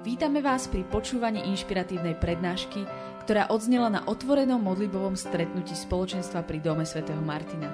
[0.00, 2.88] Vítame vás pri počúvaní inšpiratívnej prednášky,
[3.20, 7.68] ktorá odznela na otvorenom modlibovom stretnutí spoločenstva pri Dome svätého Martina.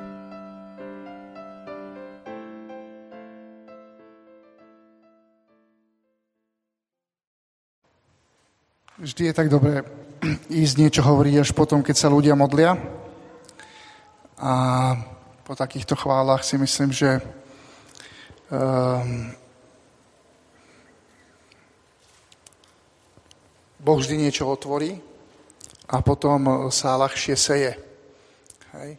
[8.99, 9.87] Vždy je tak dobré
[10.51, 12.75] ísť niečo hovoriť až potom, keď sa ľudia modlia.
[14.43, 14.53] A
[15.47, 17.23] po takýchto chválach si myslím, že
[18.51, 19.31] um,
[23.87, 24.99] Boh vždy niečo otvorí
[25.87, 27.71] a potom sa ľahšie seje.
[28.75, 28.99] Hej.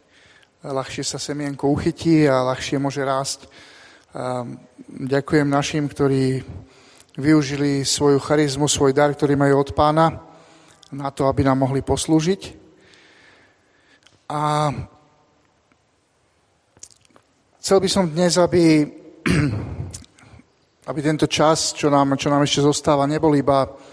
[0.64, 3.52] Ľahšie sa semienko uchytí a ľahšie môže rásť.
[4.88, 6.40] Ďakujem našim, ktorí
[7.20, 10.24] využili svoju charizmu, svoj dar, ktorý majú od pána,
[10.88, 12.56] na to, aby nám mohli poslúžiť.
[14.32, 14.72] A
[17.60, 18.88] chcel by som dnes, aby,
[20.88, 23.87] aby tento čas, čo nám, čo nám ešte zostáva, nebol iba Ehm,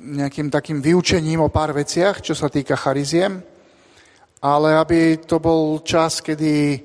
[0.00, 3.44] nejakým takým vyučením o pár veciach, čo sa týka chariziem,
[4.40, 6.80] ale aby to bol čas, kedy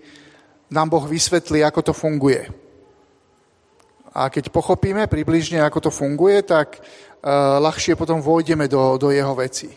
[0.75, 2.43] nám Boh vysvetlí, ako to funguje.
[4.15, 9.35] A keď pochopíme približne, ako to funguje, tak uh, ľahšie potom vojdeme do, do jeho
[9.35, 9.71] veci.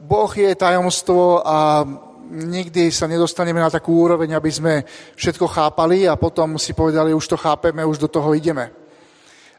[0.00, 1.84] Boh je tajomstvo a
[2.32, 4.74] nikdy sa nedostaneme na takú úroveň, aby sme
[5.16, 8.85] všetko chápali a potom si povedali, už to chápeme, už do toho ideme.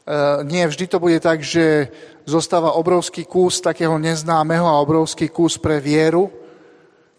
[0.08, 1.91] Eh, nie vždy to bude tak, že
[2.23, 6.31] zostáva obrovský kus takého neznámeho a obrovský kus pre vieru,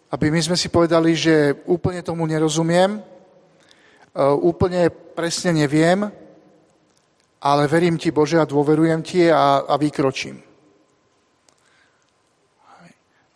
[0.09, 3.05] aby my sme si povedali, že úplne tomu nerozumiem, eh,
[4.41, 6.09] úplne presne neviem,
[7.37, 10.41] ale verím ti, Bože, a dôverujem ti a, a vykročím.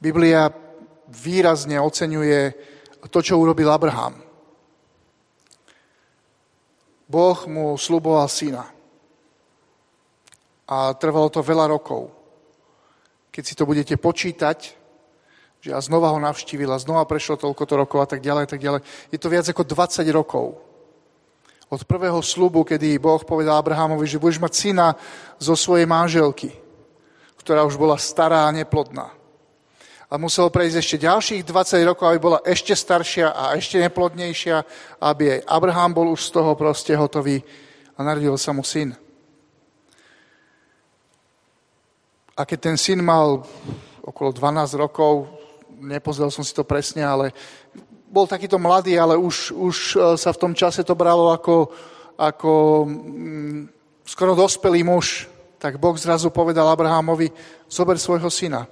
[0.02, 0.50] Biblia
[1.14, 2.40] výrazne oceňuje
[3.06, 4.18] to, čo urobil Abraham.
[7.06, 8.74] Boh mu sluboval syna.
[10.74, 12.10] A trvalo to veľa rokov.
[13.30, 14.74] Keď si to budete počítať,
[15.62, 18.50] že a znova ho navštívil a znova prešlo toľko to rokov a tak ďalej, a
[18.50, 18.82] tak ďalej.
[19.14, 20.58] Je to viac ako 20 rokov.
[21.70, 24.88] Od prvého slubu, kedy Boh povedal Abrahamovi, že budeš mať syna
[25.38, 26.52] zo svojej manželky,
[27.38, 29.14] ktorá už bola stará a neplodná.
[30.10, 34.58] A muselo prejsť ešte ďalších 20 rokov, aby bola ešte staršia a ešte neplodnejšia,
[35.02, 37.42] aby aj Abraham bol už z toho proste hotový
[37.98, 39.03] a narodil sa mu syn.
[42.34, 43.46] A keď ten syn mal
[44.02, 45.30] okolo 12 rokov,
[45.78, 47.30] nepozrel som si to presne, ale
[48.10, 51.70] bol takýto mladý, ale už, už e, sa v tom čase to bralo ako,
[52.18, 52.54] ako
[52.90, 53.62] mm,
[54.06, 55.30] skoro dospelý muž.
[55.62, 57.30] Tak Boh zrazu povedal Abrahamovi,
[57.70, 58.66] zober svojho syna,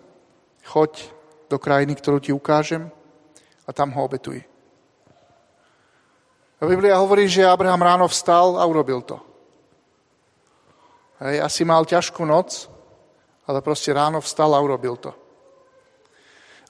[0.65, 1.09] choď
[1.49, 2.89] do krajiny, ktorú ti ukážem
[3.65, 4.41] a tam ho obetuj.
[6.61, 9.17] A Biblia hovorí, že Abraham ráno vstal a urobil to.
[11.21, 12.69] Hej, asi mal ťažkú noc,
[13.51, 15.11] ale proste ráno vstal a urobil to.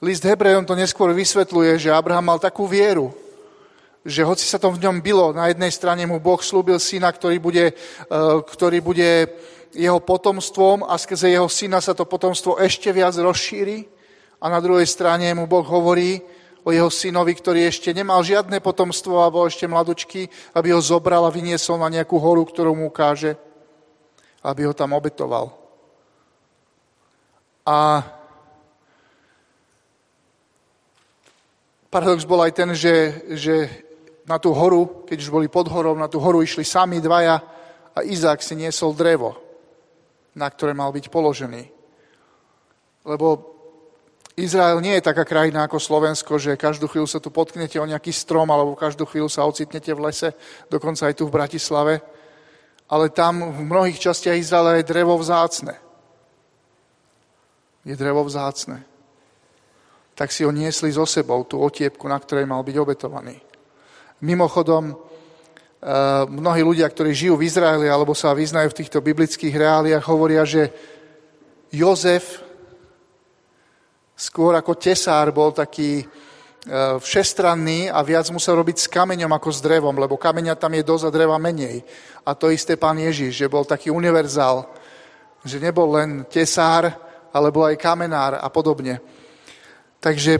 [0.02, 3.14] List Hebrejom to neskôr vysvetľuje, že Abraham mal takú vieru,
[4.02, 7.38] že hoci sa to v ňom bylo, na jednej strane mu Boh slúbil syna, ktorý
[7.38, 7.74] bude, e,
[8.42, 9.30] ktorý bude
[9.70, 13.86] jeho potomstvom a skrze jeho syna sa to potomstvo ešte viac rozšíri
[14.42, 16.18] a na druhej strane mu Boh hovorí
[16.66, 20.26] o jeho synovi, ktorý ešte nemal žiadne potomstvo a bol ešte mladučký,
[20.58, 23.38] aby ho zobral a vyniesol na nejakú horu, ktorú mu ukáže,
[24.42, 25.61] aby ho tam obetoval.
[27.62, 28.02] A
[31.86, 33.54] paradox bol aj ten, že, že
[34.26, 37.38] na tú horu, keď už boli pod horou, na tú horu išli sami dvaja
[37.94, 39.38] a Izák si niesol drevo,
[40.34, 41.62] na ktoré mal byť položený.
[43.06, 43.52] Lebo
[44.34, 48.10] Izrael nie je taká krajina ako Slovensko, že každú chvíľu sa tu potknete o nejaký
[48.10, 50.34] strom alebo každú chvíľu sa ocitnete v lese,
[50.72, 52.00] dokonca aj tu v Bratislave.
[52.88, 55.91] Ale tam v mnohých častiach Izraela je drevo vzácne
[57.82, 58.82] je drevo vzácne.
[60.14, 63.36] Tak si ho niesli so sebou, tú otiepku, na ktorej mal byť obetovaný.
[64.22, 64.96] Mimochodom, eh,
[66.30, 70.70] mnohí ľudia, ktorí žijú v Izraeli alebo sa vyznajú v týchto biblických reáliách, hovoria, že
[71.72, 72.44] Jozef
[74.14, 76.06] skôr ako tesár bol taký eh,
[77.02, 81.04] všestranný a viac musel robiť s kameňom ako s drevom, lebo kameňa tam je dosť
[81.10, 81.82] a dreva menej.
[82.22, 84.70] A to isté pán Ježiš, že bol taký univerzál,
[85.42, 86.94] že nebol len tesár,
[87.32, 89.00] alebo aj kamenár a podobne.
[89.98, 90.38] Takže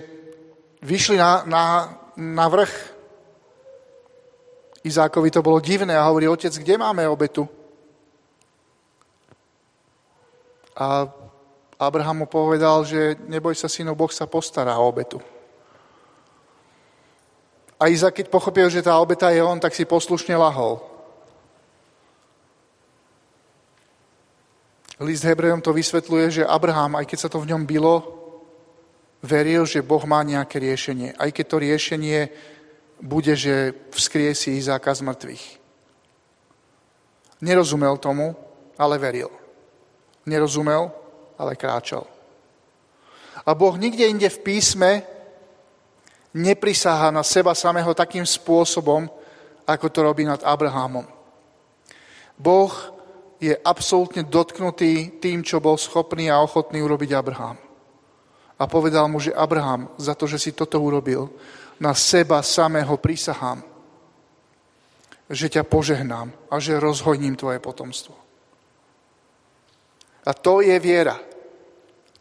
[0.84, 1.64] vyšli na, na,
[2.16, 2.74] na vrch.
[4.84, 7.48] Izákovi to bolo divné a hovorí, otec, kde máme obetu?
[10.76, 11.06] A
[11.78, 15.22] Abraham mu povedal, že neboj sa, synu, Boh sa postará o obetu.
[17.82, 20.91] A Izak, keď pochopil, že tá obeta je on, tak si poslušne lahol.
[25.02, 28.02] List Hebrejom to vysvetľuje, že Abraham, aj keď sa to v ňom bylo,
[29.22, 31.14] veril, že Boh má nejaké riešenie.
[31.14, 32.20] Aj keď to riešenie
[33.02, 35.44] bude, že vzkriesí Izáka z mŕtvych.
[37.42, 38.34] Nerozumel tomu,
[38.78, 39.30] ale veril.
[40.26, 40.90] Nerozumel,
[41.38, 42.06] ale kráčal.
[43.42, 45.02] A Boh nikde inde v písme
[46.30, 49.10] neprisáha na seba samého takým spôsobom,
[49.66, 51.06] ako to robí nad Abrahamom.
[52.38, 52.70] Boh
[53.42, 57.58] je absolútne dotknutý tým, čo bol schopný a ochotný urobiť Abraham.
[58.54, 61.26] A povedal mu, že Abraham, za to, že si toto urobil,
[61.82, 63.58] na seba samého prisahám,
[65.26, 68.14] že ťa požehnám a že rozhojním tvoje potomstvo.
[70.22, 71.18] A to je viera.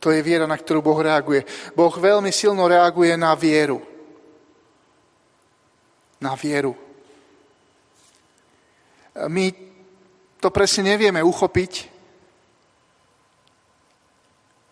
[0.02, 1.46] To je viera, na ktorú Boh reaguje.
[1.78, 3.78] Boh veľmi silno reaguje na vieru.
[6.18, 6.74] Na vieru.
[9.30, 9.71] My
[10.42, 12.02] to presne nevieme uchopiť,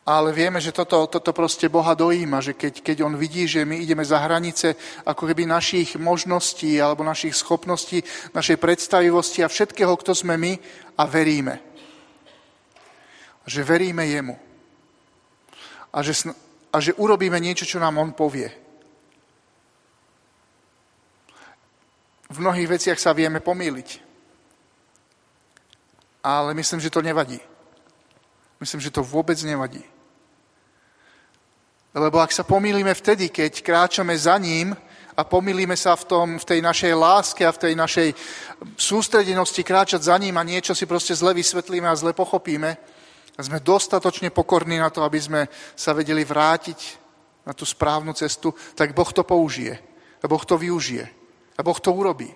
[0.09, 3.77] ale vieme, že toto, toto proste Boha dojíma, že keď, keď On vidí, že my
[3.77, 4.73] ideme za hranice
[5.05, 8.01] ako keby našich možností alebo našich schopností,
[8.33, 10.57] našej predstavivosti a všetkého, kto sme my
[10.97, 11.61] a veríme.
[13.45, 14.33] Že veríme Jemu.
[15.93, 16.33] A že,
[16.73, 18.49] a že urobíme niečo, čo nám On povie.
[22.33, 24.08] V mnohých veciach sa vieme pomýliť.
[26.23, 27.39] Ale myslím, že to nevadí.
[28.59, 29.83] Myslím, že to vôbec nevadí.
[31.95, 34.75] Lebo ak sa pomýlime vtedy, keď kráčame za ním
[35.17, 38.09] a pomýlime sa v, tom, v tej našej láske a v tej našej
[38.77, 42.77] sústredenosti kráčať za ním a niečo si proste zle vysvetlíme a zle pochopíme,
[43.39, 45.41] a sme dostatočne pokorní na to, aby sme
[45.71, 46.79] sa vedeli vrátiť
[47.47, 49.79] na tú správnu cestu, tak Boh to použije.
[50.19, 51.07] A Boh to využije.
[51.55, 52.27] A Boh to urobí.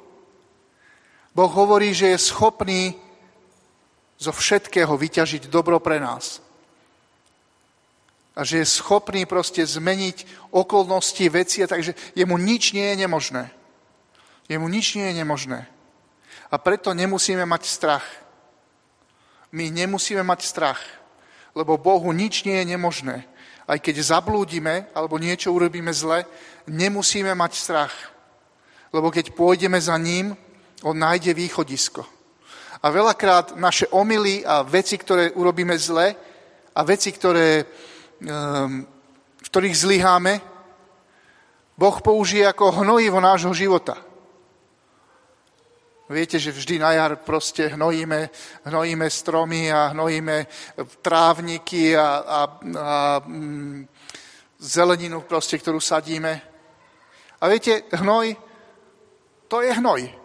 [1.36, 2.95] Boh hovorí, že je schopný
[4.18, 6.44] zo všetkého vyťažiť dobro pre nás
[8.33, 13.44] a že je schopný proste zmeniť okolnosti, veci takže jemu nič nie je nemožné.
[14.50, 15.69] Jemu nič nie je nemožné.
[16.50, 18.06] A preto nemusíme mať strach.
[19.54, 20.81] My nemusíme mať strach,
[21.54, 23.18] lebo Bohu nič nie je nemožné.
[23.69, 26.25] Aj keď zablúdime alebo niečo urobíme zle,
[26.65, 27.94] nemusíme mať strach.
[28.89, 30.33] Lebo keď pôjdeme za ním,
[30.81, 32.12] on nájde východisko.
[32.83, 36.12] A veľakrát naše omily a veci, ktoré urobíme zle
[36.75, 37.63] a veci, ktoré
[38.24, 38.88] Ehm,
[39.44, 40.39] v ktorých zlyháme,
[41.75, 44.00] Boh použije ako hnojivo nášho života.
[46.07, 48.30] Viete, že vždy na jar proste hnojíme,
[48.63, 50.47] hnojíme stromy a hnojíme
[51.03, 52.39] trávniky a, a,
[52.79, 52.91] a
[53.25, 53.88] mm,
[54.62, 56.39] zeleninu proste, ktorú sadíme.
[57.41, 58.39] A viete, hnoj,
[59.51, 60.23] to je hnoj.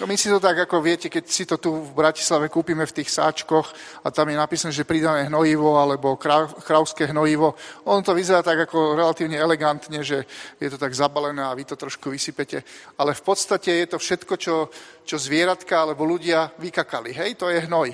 [0.00, 3.12] My si to tak, ako viete, keď si to tu v Bratislave kúpime v tých
[3.12, 3.68] sáčkoch
[4.00, 6.16] a tam je napísané, že pridané hnojivo alebo
[6.64, 7.52] kravské hnojivo,
[7.84, 10.24] on to vyzerá tak ako relatívne elegantne, že
[10.56, 12.64] je to tak zabalené a vy to trošku vysypete.
[12.96, 14.72] Ale v podstate je to všetko, čo,
[15.04, 17.12] čo zvieratka alebo ľudia vykakali.
[17.12, 17.92] Hej, to je hnoj.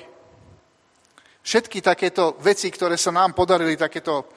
[1.43, 4.31] Všetky takéto veci, ktoré sa nám podarili, takéto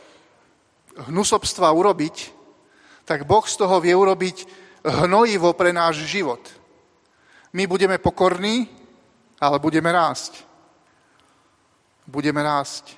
[1.06, 2.16] hnusobstva urobiť,
[3.06, 4.38] tak Boh z toho vie urobiť
[5.06, 6.42] hnojivo pre náš život–
[7.54, 8.70] my budeme pokorní,
[9.42, 10.46] ale budeme rásť.
[12.06, 12.98] Budeme rásť.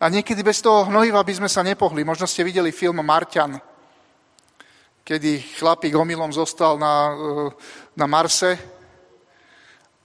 [0.00, 2.02] A niekedy bez toho hnojiva by sme sa nepohli.
[2.02, 3.60] Možno ste videli film Marťan,
[5.06, 7.50] kedy chlapík omylom zostal na, eh,
[7.94, 8.58] na Marse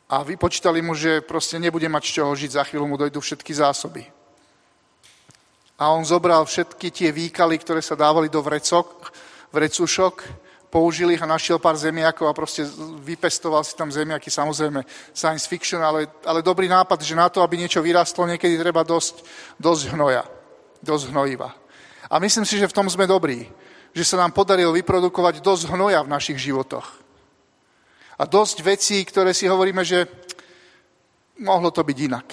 [0.10, 3.54] a vypočítali mu, že proste nebude mať z čoho žiť, za chvíľu mu dojdú všetky
[3.54, 4.06] zásoby.
[5.80, 9.14] A on zobral všetky tie výkaly, ktoré sa dávali do vrecok,
[9.54, 12.62] vrecušok použil ich a našiel pár zemiakov a proste
[13.02, 17.58] vypestoval si tam zemiaky, samozrejme science fiction, ale, ale dobrý nápad, že na to, aby
[17.58, 19.26] niečo vyrastlo, niekedy treba dosť,
[19.58, 20.24] dosť hnoja,
[20.86, 21.50] dosť hnojiva.
[22.10, 23.50] A myslím si, že v tom sme dobrí,
[23.94, 26.86] že sa nám podarilo vyprodukovať dosť hnoja v našich životoch.
[28.20, 30.06] A dosť vecí, ktoré si hovoríme, že
[31.42, 32.28] mohlo to byť inak.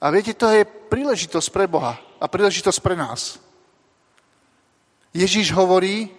[0.00, 3.40] A viete, to je príležitosť pre Boha a príležitosť pre nás.
[5.16, 6.12] Ježíš hovorí,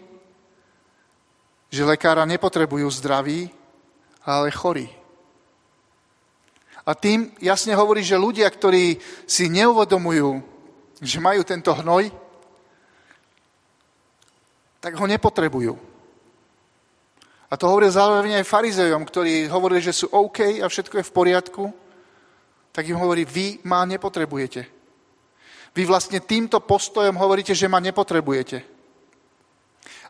[1.69, 3.53] že lekára nepotrebujú zdraví,
[4.25, 4.89] ale chorí.
[6.81, 8.97] A tým jasne hovorí, že ľudia, ktorí
[9.29, 10.41] si neuvedomujú,
[11.03, 12.09] že majú tento hnoj,
[14.81, 15.77] tak ho nepotrebujú.
[17.47, 21.15] A to hovorí zároveň aj farizejom, ktorí hovorili, že sú OK a všetko je v
[21.15, 21.63] poriadku,
[22.73, 24.65] tak im hovorí, vy ma nepotrebujete.
[25.77, 28.76] Vy vlastne týmto postojom hovoríte, že ma nepotrebujete.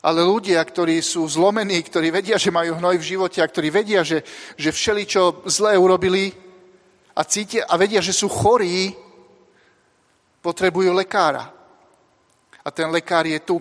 [0.05, 4.05] Ale ľudia, ktorí sú zlomení, ktorí vedia, že majú hnoj v živote a ktorí vedia,
[4.05, 4.21] že,
[4.53, 6.31] že všeličo zlé urobili
[7.17, 8.93] a, cítia, a vedia, že sú chorí,
[10.45, 11.49] potrebujú lekára.
[12.61, 13.57] A ten lekár je tu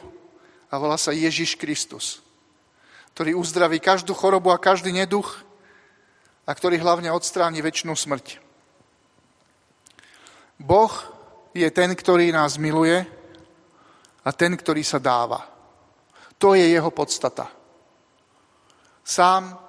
[0.69, 2.21] a volá sa Ježiš Kristus,
[3.17, 5.41] ktorý uzdraví každú chorobu a každý neduch
[6.45, 8.45] a ktorý hlavne odstráni väčšinu smrť.
[10.61, 10.93] Boh
[11.57, 13.09] je ten, ktorý nás miluje
[14.21, 15.56] a ten, ktorý sa dáva.
[16.39, 17.49] To je jeho podstata.
[19.05, 19.67] Sám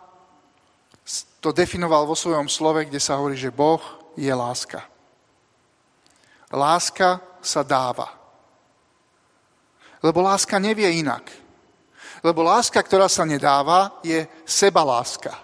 [1.39, 3.79] to definoval vo svojom slove, kde sa hovorí, že Boh
[4.17, 4.83] je láska.
[6.51, 8.11] Láska sa dáva.
[10.03, 11.29] Lebo láska nevie inak.
[12.25, 15.37] Lebo láska, ktorá sa nedáva, je seba láska.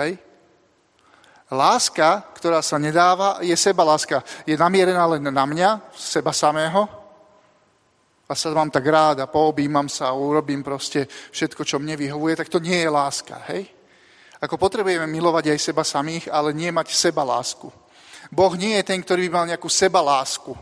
[0.00, 0.18] Hej?
[1.50, 4.22] Láska, ktorá sa nedáva, je seba láska.
[4.46, 6.99] Je namierená len na mňa, seba samého,
[8.30, 12.38] a sa mám tak rád a poobímam sa a urobím proste všetko, čo mne vyhovuje,
[12.38, 13.66] tak to nie je láska, hej?
[14.38, 17.66] Ako potrebujeme milovať aj seba samých, ale nie mať seba lásku.
[18.30, 20.54] Boh nie je ten, ktorý by mal nejakú seba lásku.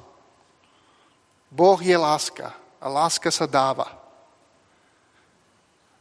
[1.52, 3.92] Boh je láska a láska sa dáva.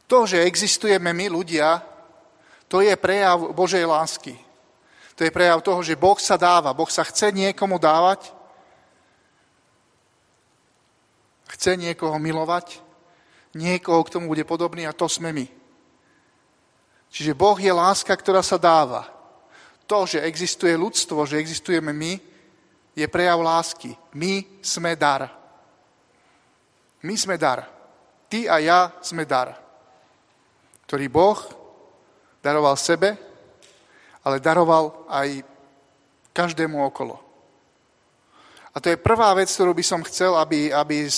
[0.08, 1.84] To, že existujeme my ľudia,
[2.64, 4.40] to je prejav Božej lásky.
[5.20, 6.72] To je prejav toho, že Boh sa dáva.
[6.72, 8.37] Boh sa chce niekomu dávať
[11.48, 12.80] chce niekoho milovať,
[13.56, 15.46] niekoho k tomu bude podobný a to sme my.
[17.08, 19.08] Čiže Boh je láska, ktorá sa dáva.
[19.88, 22.20] To, že existuje ľudstvo, že existujeme my,
[22.92, 23.96] je prejav lásky.
[24.12, 25.32] My sme dar.
[27.00, 27.64] My sme dar.
[28.28, 29.56] Ty a ja sme dar,
[30.84, 31.40] ktorý Boh
[32.44, 33.16] daroval sebe,
[34.20, 35.40] ale daroval aj
[36.36, 37.27] každému okolo.
[38.78, 41.10] A to je prvá vec, ktorú by som chcel, aby, aby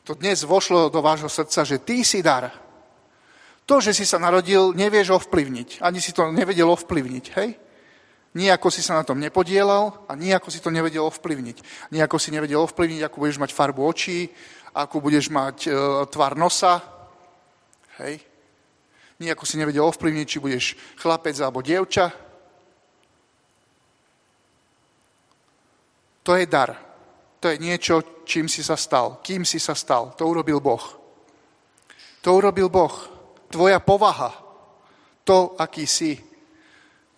[0.00, 2.48] to dnes vošlo do vášho srdca, že ty si dar.
[3.68, 5.84] To, že si sa narodil, nevieš ovplyvniť.
[5.84, 7.60] Ani si to nevedel ovplyvniť, hej?
[8.32, 11.92] Nijako si sa na tom nepodielal a nijako si to nevedel ovplyvniť.
[11.92, 14.32] Nijako si nevedel ovplyvniť, akú budeš mať farbu očí,
[14.72, 15.70] akú budeš mať e,
[16.08, 16.80] tvar nosa,
[18.00, 18.24] hej?
[19.20, 22.08] Nijako si nevedel ovplyvniť, či budeš chlapec alebo dievča,
[26.26, 26.74] To je dar.
[27.38, 30.18] To je niečo, čím si sa stal, kým si sa stal.
[30.18, 30.82] To urobil Boh.
[32.26, 32.94] To urobil Boh.
[33.46, 34.34] Tvoja povaha,
[35.22, 36.18] to, aký si,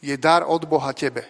[0.05, 1.25] je dar od Boha tebe.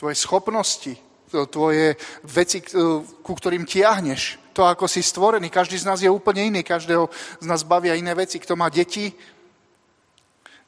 [0.00, 0.96] Tvoje schopnosti,
[1.28, 2.64] tvoje veci,
[3.20, 5.52] ku ktorým tiahneš, to, ako si stvorený.
[5.52, 8.40] Každý z nás je úplne iný, každého z nás bavia iné veci.
[8.40, 9.12] Kto má deti,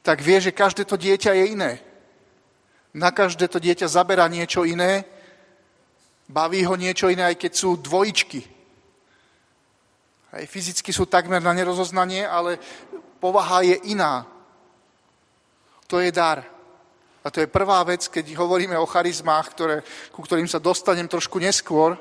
[0.05, 1.71] tak vie, že každé to dieťa je iné.
[2.93, 5.05] Na každé to dieťa zaberá niečo iné,
[6.29, 8.41] baví ho niečo iné, aj keď sú dvojičky.
[10.33, 12.57] Aj fyzicky sú takmer na nerozoznanie, ale
[13.21, 14.25] povaha je iná.
[15.89, 16.41] To je dar.
[17.23, 19.75] A to je prvá vec, keď hovoríme o charizmách, ktoré,
[20.11, 21.95] ku ktorým sa dostanem trošku neskôr,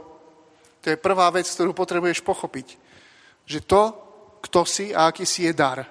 [0.83, 2.75] to je prvá vec, ktorú potrebuješ pochopiť.
[3.47, 3.83] Že to,
[4.43, 5.87] kto si a aký si je dar.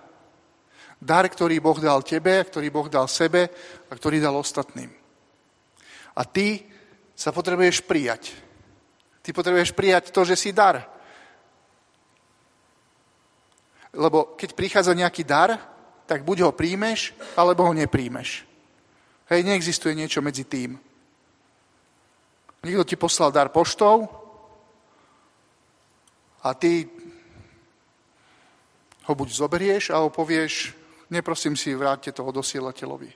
[1.01, 3.49] Dar, ktorý Boh dal tebe, ktorý Boh dal sebe
[3.89, 4.93] a ktorý dal ostatným.
[6.13, 6.61] A ty
[7.17, 8.29] sa potrebuješ prijať.
[9.25, 10.85] Ty potrebuješ prijať to, že si dar.
[13.97, 15.57] Lebo keď prichádza nejaký dar,
[16.05, 18.45] tak buď ho príjmeš, alebo ho nepríjmeš.
[19.31, 20.77] Hej, neexistuje niečo medzi tým.
[22.61, 24.05] Niekto ti poslal dar poštou
[26.45, 26.85] a ty
[29.07, 30.80] ho buď zoberieš, alebo povieš,
[31.11, 33.11] neprosím si, vráťte toho dosielateľovi.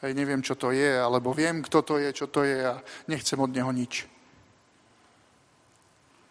[0.00, 3.36] Hej, neviem, čo to je, alebo viem, kto to je, čo to je a nechcem
[3.36, 4.08] od neho nič.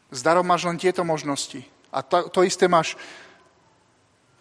[0.10, 1.62] S darom máš len tieto možnosti.
[1.94, 2.98] A to, to isté máš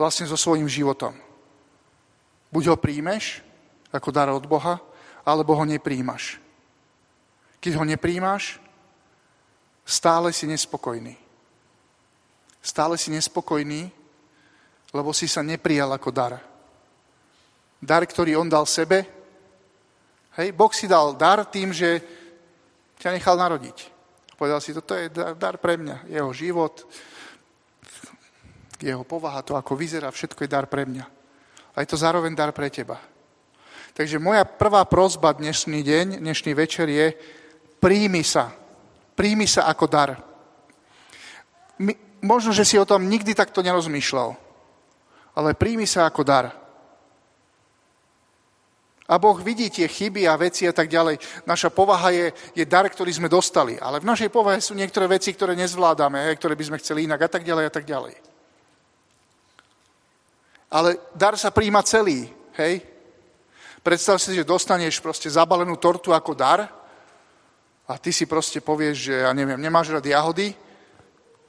[0.00, 1.12] vlastne so svojím životom.
[2.49, 3.45] Buď ho príjmeš
[3.93, 4.81] ako dar od Boha,
[5.25, 6.40] alebo ho nepríjmaš.
[7.61, 8.57] Keď ho nepríjmaš,
[9.85, 11.17] stále si nespokojný.
[12.64, 13.93] Stále si nespokojný,
[14.92, 16.40] lebo si sa neprijal ako dar.
[17.78, 19.07] Dar, ktorý on dal sebe,
[20.40, 22.02] hej, Boh si dal dar tým, že
[22.99, 23.99] ťa nechal narodiť.
[24.38, 26.87] Povedal si, toto je dar, pre mňa, jeho život,
[28.78, 31.04] jeho povaha, to, ako vyzerá, všetko je dar pre mňa.
[31.75, 33.02] A je to zároveň dar pre teba.
[33.99, 37.18] Takže moja prvá prozba dnešný deň, dnešný večer je,
[37.83, 38.54] príjmi sa.
[39.18, 40.23] Príjmi sa ako dar.
[41.83, 44.48] My, možno, že si o tom nikdy takto nerozmýšľal,
[45.38, 46.50] ale príjmi sa ako dar.
[49.09, 51.47] A Boh vidí tie chyby a veci a tak ďalej.
[51.47, 53.78] Naša povaha je, je dar, ktorý sme dostali.
[53.78, 57.30] Ale v našej povahe sú niektoré veci, ktoré nezvládame, ktoré by sme chceli inak a
[57.30, 58.14] tak ďalej a tak ďalej.
[60.68, 62.28] Ale dar sa príjma celý,
[62.61, 62.85] hej?
[63.80, 66.68] Predstav si, že dostaneš proste zabalenú tortu ako dar
[67.88, 70.52] a ty si proste povieš, že ja neviem, nemáš rád jahody,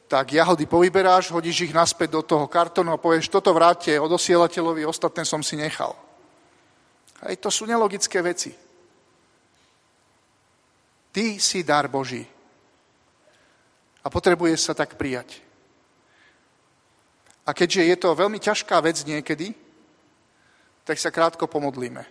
[0.10, 5.22] tak jahody povyberáš, hodíš ich naspäť do toho kartónu a povieš, toto vráte odosielateľovi, ostatné
[5.22, 5.94] som si nechal.
[7.30, 8.50] Hej, to sú nelogické veci.
[11.14, 12.26] Ty si dar Boží.
[14.02, 15.46] A potrebuješ sa tak prijať.
[17.46, 19.54] A keďže je to veľmi ťažká vec niekedy,
[20.90, 22.02] tak sa krátko pomodlíme.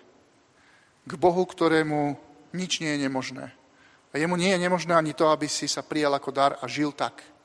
[1.03, 2.15] K Bohu, ktorému
[2.55, 3.51] nič nie je nemožné.
[4.11, 6.95] A jemu nie je nemožné ani to, aby si sa prijal ako dar a žil
[6.95, 7.38] tak.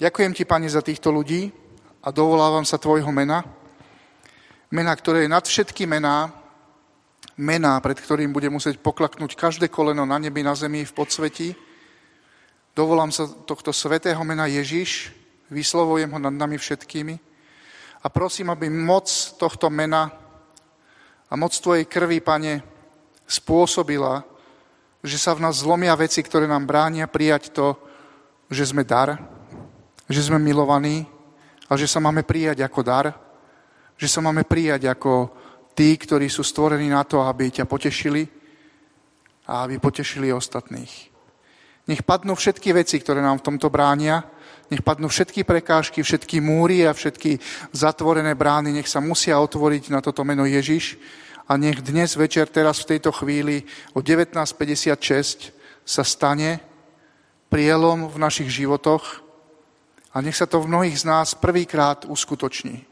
[0.00, 1.52] Ďakujem ti, Pane, za týchto ľudí
[2.00, 3.60] a dovolávam sa tvojho mena
[4.70, 6.30] mena, ktoré je nad všetky mená,
[7.34, 11.58] mená, pred ktorým bude musieť poklaknúť každé koleno na nebi, na zemi, v podsvetí.
[12.72, 15.10] Dovolám sa tohto svetého mena Ježiš,
[15.50, 17.18] vyslovujem ho nad nami všetkými
[18.00, 20.14] a prosím, aby moc tohto mena
[21.26, 22.62] a moc Tvojej krvi, Pane,
[23.26, 24.22] spôsobila,
[25.02, 27.74] že sa v nás zlomia veci, ktoré nám bránia prijať to,
[28.50, 29.39] že sme dar,
[30.10, 31.06] že sme milovaní
[31.70, 33.14] a že sa máme prijať ako dar,
[33.94, 35.30] že sa máme prijať ako
[35.78, 38.26] tí, ktorí sú stvorení na to, aby ťa potešili
[39.46, 41.10] a aby potešili ostatných.
[41.86, 44.26] Nech padnú všetky veci, ktoré nám v tomto bránia,
[44.70, 47.38] nech padnú všetky prekážky, všetky múry a všetky
[47.70, 50.98] zatvorené brány, nech sa musia otvoriť na toto meno Ježiš
[51.50, 56.62] a nech dnes večer, teraz v tejto chvíli o 19.56 sa stane
[57.50, 59.29] prielom v našich životoch
[60.10, 62.82] a nech sa to v mnohých z nás prvýkrát uskutoční.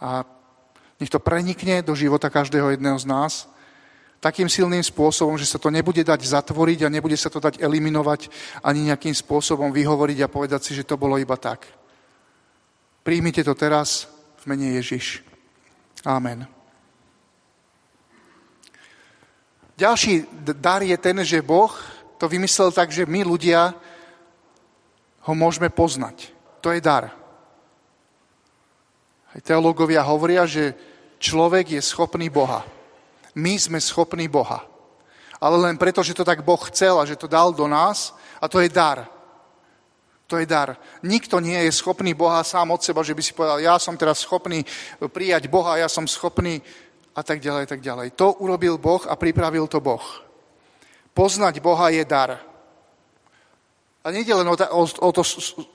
[0.00, 0.24] A
[1.00, 3.48] nech to prenikne do života každého jedného z nás
[4.20, 8.28] takým silným spôsobom, že sa to nebude dať zatvoriť a nebude sa to dať eliminovať
[8.64, 11.68] ani nejakým spôsobom vyhovoriť a povedať si, že to bolo iba tak.
[13.06, 14.10] Príjmite to teraz
[14.42, 15.22] v mene Ježiš.
[16.02, 16.48] Amen.
[19.76, 21.70] Ďalší dar je ten, že Boh
[22.16, 23.76] to vymyslel tak, že my ľudia
[25.26, 26.32] ho môžeme poznať.
[26.64, 27.12] To je dar.
[29.44, 30.72] Teológovia hovoria, že
[31.20, 32.64] človek je schopný Boha.
[33.36, 34.64] My sme schopní Boha.
[35.36, 38.48] Ale len preto, že to tak Boh chcel a že to dal do nás a
[38.48, 39.04] to je dar.
[40.26, 40.80] To je dar.
[41.04, 44.24] Nikto nie je schopný Boha sám od seba, že by si povedal, ja som teraz
[44.24, 44.64] schopný
[45.12, 46.64] prijať Boha, ja som schopný
[47.12, 48.16] a tak ďalej, tak ďalej.
[48.16, 50.25] To urobil Boh a pripravil to Boh.
[51.16, 52.36] Poznať Boha je dar.
[54.04, 54.68] A nie len o, to,
[55.00, 55.22] o, to,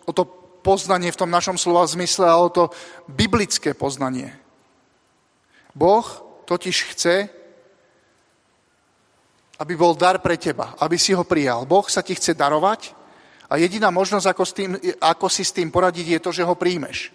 [0.05, 0.23] o to
[0.61, 2.69] poznanie v tom našom slova zmysle, ale to
[3.09, 4.31] biblické poznanie.
[5.73, 6.05] Boh
[6.45, 7.15] totiž chce,
[9.57, 11.65] aby bol dar pre teba, aby si ho prijal.
[11.65, 12.93] Boh sa ti chce darovať
[13.49, 14.69] a jediná možnosť, ako, s tým,
[15.01, 17.13] ako si s tým poradiť, je to, že ho príjmeš.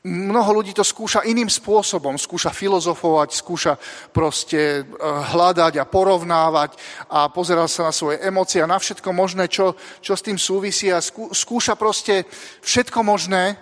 [0.00, 3.76] Mnoho ľudí to skúša iným spôsobom, skúša filozofovať, skúša
[4.08, 6.80] proste eh, hľadať a porovnávať
[7.12, 10.88] a pozerať sa na svoje emócie a na všetko možné, čo, čo s tým súvisí
[10.88, 12.24] a skúša proste
[12.64, 13.60] všetko možné,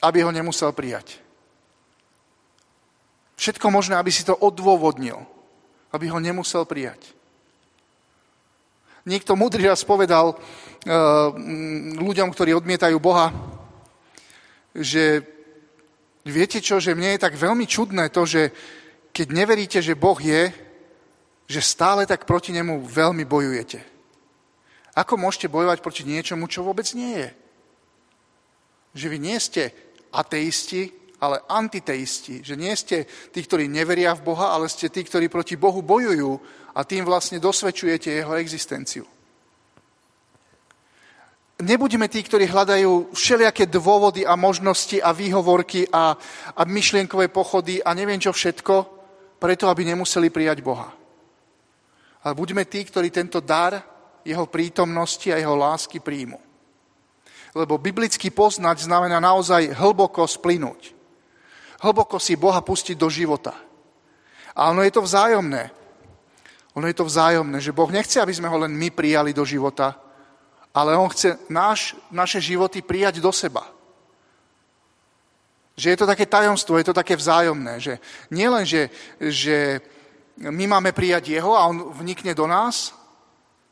[0.00, 1.20] aby ho nemusel prijať.
[3.36, 5.28] Všetko možné, aby si to odôvodnil,
[5.92, 7.20] aby ho nemusel prijať.
[9.04, 10.36] Niekto múdry raz povedal
[11.96, 13.28] ľuďom, ktorí odmietajú Boha,
[14.72, 15.20] že
[16.24, 18.42] viete čo, že mne je tak veľmi čudné to, že
[19.12, 20.48] keď neveríte, že Boh je,
[21.50, 23.82] že stále tak proti nemu veľmi bojujete.
[24.94, 27.30] Ako môžete bojovať proti niečomu, čo vôbec nie je?
[28.94, 29.62] Že vy nie ste
[30.14, 30.90] ateisti,
[31.20, 32.42] ale antiteisti.
[32.42, 36.40] Že nie ste tí, ktorí neveria v Boha, ale ste tí, ktorí proti Bohu bojujú
[36.74, 39.04] a tým vlastne dosvedčujete jeho existenciu.
[41.60, 46.16] Nebuďme tí, ktorí hľadajú všelijaké dôvody a možnosti a výhovorky a,
[46.56, 48.74] a myšlienkové pochody a neviem čo všetko,
[49.36, 50.88] preto aby nemuseli prijať Boha.
[52.24, 53.76] Ale buďme tí, ktorí tento dar
[54.24, 56.40] jeho prítomnosti a jeho lásky príjmu.
[57.52, 60.96] Lebo biblicky poznať znamená naozaj hlboko splynúť.
[61.84, 63.52] Hlboko si Boha pustiť do života.
[64.56, 65.72] A ono je to vzájomné.
[66.72, 70.09] Ono je to vzájomné, že Boh nechce, aby sme ho len my prijali do života,
[70.74, 73.66] ale On chce náš, naše životy prijať do seba.
[75.74, 77.98] Že je to také tajomstvo, je to také vzájomné, že
[78.30, 79.80] nie len, že, že
[80.36, 82.94] my máme prijať Jeho a On vnikne do nás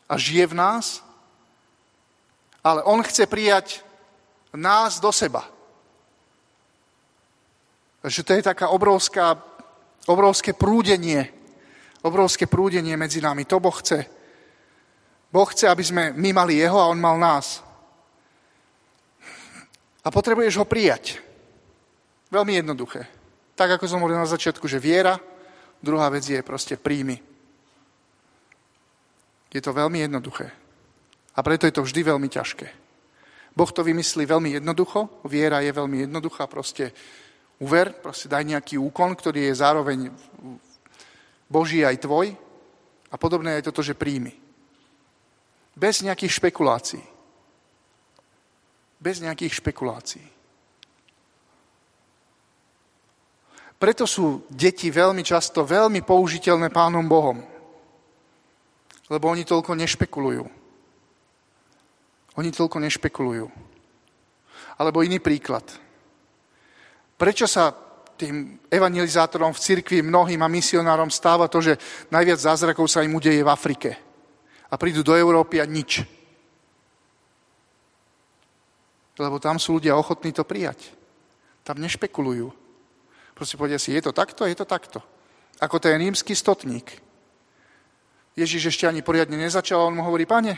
[0.08, 1.04] a žije v nás,
[2.64, 3.80] Ale on chce prijať
[4.52, 5.48] nás do seba.
[8.04, 9.40] Že to je taká obrovská,
[10.06, 11.32] obrovské prúdenie,
[12.02, 13.44] obrovské prúdenie medzi nami.
[13.44, 14.17] To Boh chce.
[15.28, 17.60] Boh chce, aby sme my mali jeho a on mal nás.
[20.00, 21.20] A potrebuješ ho prijať.
[22.32, 23.04] Veľmi jednoduché.
[23.52, 25.20] Tak, ako som hovoril na začiatku, že viera,
[25.84, 27.20] druhá vec je proste príjmy.
[29.52, 30.48] Je to veľmi jednoduché.
[31.36, 32.68] A preto je to vždy veľmi ťažké.
[33.52, 36.94] Boh to vymyslí veľmi jednoducho, viera je veľmi jednoduchá, proste
[37.58, 39.98] uver, proste daj nejaký úkon, ktorý je zároveň
[41.50, 42.38] Boží aj tvoj
[43.10, 44.47] a podobné je toto, že príjmi.
[45.78, 47.04] Bez nejakých špekulácií.
[48.98, 50.26] Bez nejakých špekulácií.
[53.78, 57.38] Preto sú deti veľmi často veľmi použiteľné Pánom Bohom.
[59.06, 60.44] Lebo oni toľko nešpekulujú.
[62.42, 63.46] Oni toľko nešpekulujú.
[64.82, 65.62] Alebo iný príklad.
[67.14, 67.70] Prečo sa
[68.18, 71.78] tým evangelizátorom v cirkvi, mnohým a misionárom stáva to, že
[72.10, 74.07] najviac zázrakov sa im udeje v Afrike.
[74.68, 76.04] A prídu do Európy a nič.
[79.18, 80.94] Lebo tam sú ľudia ochotní to prijať.
[81.66, 82.52] Tam nešpekulujú.
[83.34, 84.98] Proste povedia si, je to takto, je to takto.
[85.58, 87.02] Ako ten rímsky stotník.
[88.38, 90.54] Ježiš ešte ani poriadne nezačal, on mu hovorí, pane,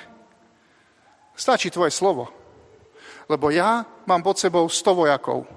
[1.33, 2.29] stačí tvoje slovo.
[3.25, 5.49] Lebo ja mám pod sebou 100 vojakov.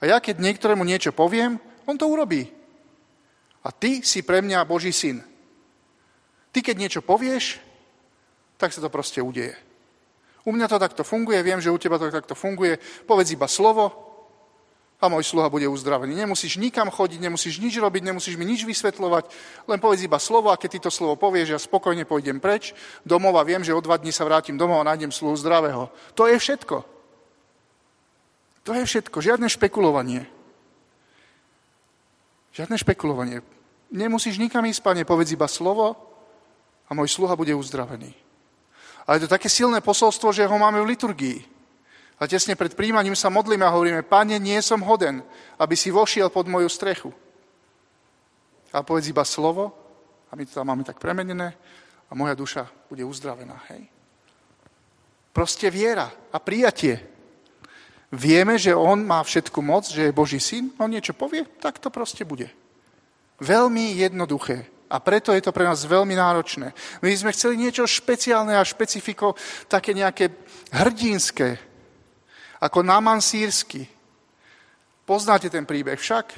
[0.00, 2.48] A ja keď niektorému niečo poviem, on to urobí.
[3.62, 5.20] A ty si pre mňa Boží syn.
[6.50, 7.60] Ty keď niečo povieš,
[8.62, 9.58] tak sa to proste udeje.
[10.46, 12.78] U mňa to takto funguje, viem, že u teba to takto funguje.
[13.02, 13.90] Povedz iba slovo
[15.02, 16.14] a môj sluha bude uzdravený.
[16.14, 19.24] Nemusíš nikam chodiť, nemusíš nič robiť, nemusíš mi nič vysvetľovať,
[19.66, 22.70] len povedz iba slovo a keď ty to slovo povieš, ja spokojne pôjdem preč
[23.02, 25.90] domov a viem, že o dva dní sa vrátim domov a nájdem sluhu zdravého.
[26.14, 26.86] To je všetko.
[28.62, 29.18] To je všetko.
[29.18, 30.22] Žiadne špekulovanie.
[32.54, 33.42] Žiadne špekulovanie.
[33.90, 35.98] Nemusíš nikam ísť, pane, povedz iba slovo
[36.86, 38.21] a môj sluha bude uzdravený.
[39.12, 41.44] Ale je to také silné posolstvo, že ho máme v liturgii.
[42.16, 45.20] A tesne pred príjmaním sa modlíme a hovoríme, Pane, nie som hoden,
[45.60, 47.12] aby si vošiel pod moju strechu.
[48.72, 49.68] A povedz iba slovo,
[50.24, 51.52] a my to tam máme tak premenené,
[52.08, 53.60] a moja duša bude uzdravená.
[53.76, 53.84] Hej?
[55.36, 57.04] Proste viera a prijatie.
[58.08, 61.92] Vieme, že on má všetku moc, že je Boží syn, on niečo povie, tak to
[61.92, 62.48] proste bude.
[63.44, 64.71] Veľmi jednoduché.
[64.92, 66.76] A preto je to pre nás veľmi náročné.
[67.00, 69.32] My sme chceli niečo špeciálne a špecifiko,
[69.64, 70.28] také nejaké
[70.68, 71.56] hrdinské,
[72.60, 73.88] ako Náman sírsky.
[75.08, 76.36] Poznáte ten príbeh však?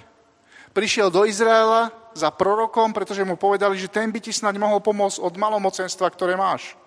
[0.70, 5.18] Prišiel do Izraela za prorokom, pretože mu povedali, že ten by ti snad mohol pomôcť
[5.18, 6.78] od malomocenstva, ktoré máš.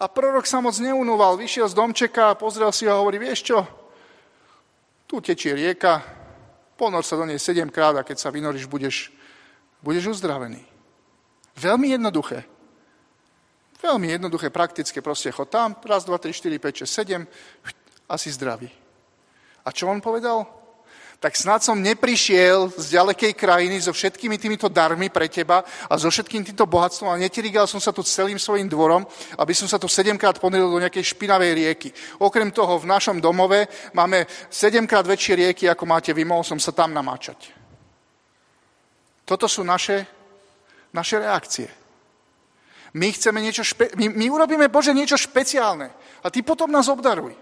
[0.00, 3.52] A prorok sa moc neunúval, vyšiel z domčeka a pozrel si ho a hovorí, vieš
[3.52, 3.64] čo,
[5.08, 6.04] tu tečie rieka,
[6.76, 9.15] ponor sa do nej sedemkrát a keď sa vynoríš, budeš,
[9.82, 10.60] budeš uzdravený.
[11.56, 12.44] Veľmi jednoduché.
[13.80, 17.22] Veľmi jednoduché, praktické, proste chod tam, raz, dva, tri, štyri, päť, šesť, sedem,
[18.08, 18.70] a si zdravý.
[19.66, 20.46] A čo on povedal?
[21.16, 26.12] Tak snad som neprišiel z ďalekej krajiny so všetkými týmito darmi pre teba a so
[26.12, 29.00] všetkým týmto bohatstvom a netirigal som sa tu celým svojim dvorom,
[29.40, 31.88] aby som sa tu sedemkrát ponilil do nejakej špinavej rieky.
[32.20, 33.64] Okrem toho v našom domove
[33.96, 37.55] máme sedemkrát väčšie rieky, ako máte vy, mohol som sa tam namáčať.
[39.26, 40.06] Toto sú naše,
[40.94, 41.66] naše reakcie.
[42.94, 45.90] My chceme niečo špe- my, my urobíme, Bože, niečo špeciálne.
[46.22, 47.34] A ty potom nás obdaruj.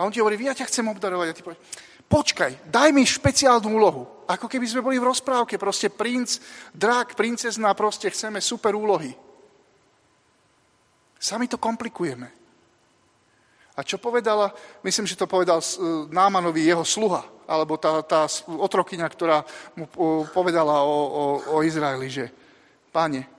[0.00, 1.26] A on ti hovorí, ja ťa chcem obdarovať.
[1.28, 1.60] A ty povie,
[2.08, 4.24] počkaj, daj mi špeciálnu úlohu.
[4.24, 6.40] Ako keby sme boli v rozprávke, proste princ,
[6.72, 9.12] drak, princezna, proste chceme super úlohy.
[11.20, 12.37] Sami to komplikujeme.
[13.78, 14.50] A čo povedala,
[14.82, 15.66] myslím, že to povedal e,
[16.10, 19.46] Námanovi jeho sluha, alebo tá, tá otrokyňa, ktorá
[19.78, 19.86] mu
[20.34, 22.26] povedala o, o, o Izraeli, že
[22.90, 23.30] páne,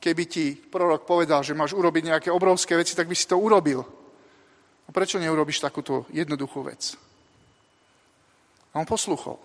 [0.00, 3.84] keby ti prorok povedal, že máš urobiť nejaké obrovské veci, tak by si to urobil.
[4.84, 6.96] A prečo neurobiš takúto jednoduchú vec?
[8.72, 9.36] A on posluchol.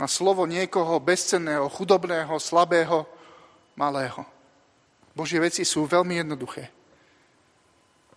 [0.00, 3.04] Na slovo niekoho bezcenného, chudobného, slabého,
[3.76, 4.24] malého.
[5.12, 6.79] Božie veci sú veľmi jednoduché.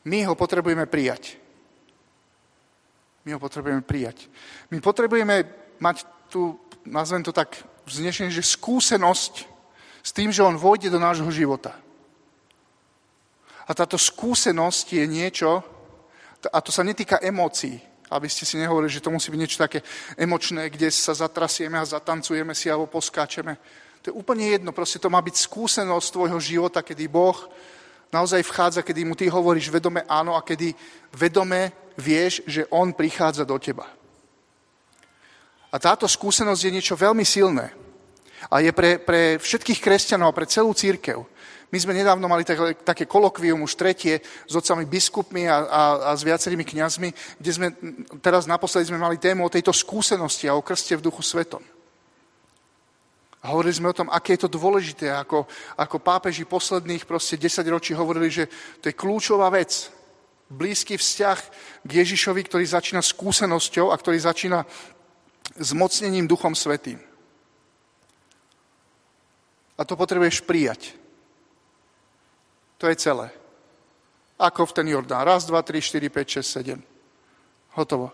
[0.03, 1.39] My ho potrebujeme prijať.
[3.23, 4.27] My ho potrebujeme prijať.
[4.67, 5.47] My potrebujeme
[5.79, 7.55] mať tu, nazvem to tak
[7.87, 9.33] vznešenie, že skúsenosť
[10.03, 11.71] s tým, že on vôjde do nášho života.
[13.63, 15.63] A táto skúsenosť je niečo,
[16.51, 17.79] a to sa netýka emócií,
[18.11, 19.79] aby ste si nehovorili, že to musí byť niečo také
[20.19, 23.55] emočné, kde sa zatrasieme a zatancujeme si alebo poskáčeme.
[24.03, 27.39] To je úplne jedno, proste to má byť skúsenosť tvojho života, kedy Boh
[28.13, 30.71] naozaj vchádza, kedy mu ty hovoríš vedome áno a kedy
[31.17, 33.89] vedome vieš, že on prichádza do teba.
[35.73, 37.73] A táto skúsenosť je niečo veľmi silné.
[38.53, 41.25] A je pre, pre všetkých kresťanov, pre celú církev.
[41.73, 46.11] My sme nedávno mali také, také kolokvium, už tretie, s otcami biskupmi a, a, a
[46.13, 47.09] s viacerými kňazmi,
[47.41, 47.67] kde sme,
[48.21, 51.65] teraz naposledy sme mali tému o tejto skúsenosti a o krste v duchu svetom.
[53.43, 55.43] A hovorili sme o tom, aké je to dôležité, ako,
[55.75, 58.47] ako pápeži posledných proste 10 ročí hovorili, že
[58.79, 59.91] to je kľúčová vec.
[60.47, 61.39] Blízky vzťah
[61.83, 64.63] k Ježišovi, ktorý začína skúsenosťou a ktorý začína
[65.59, 67.03] zmocnením Duchom Svetým.
[69.75, 70.95] A to potrebuješ prijať.
[72.79, 73.27] To je celé.
[74.39, 75.27] Ako v ten Jordán.
[75.27, 76.79] Raz, dva, tri, štyri, päť, šesť, sedem.
[77.75, 78.13] Hotovo.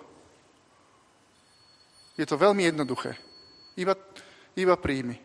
[2.18, 3.14] Je to veľmi jednoduché.
[3.78, 3.94] Iba,
[4.60, 5.16] iba príjmi.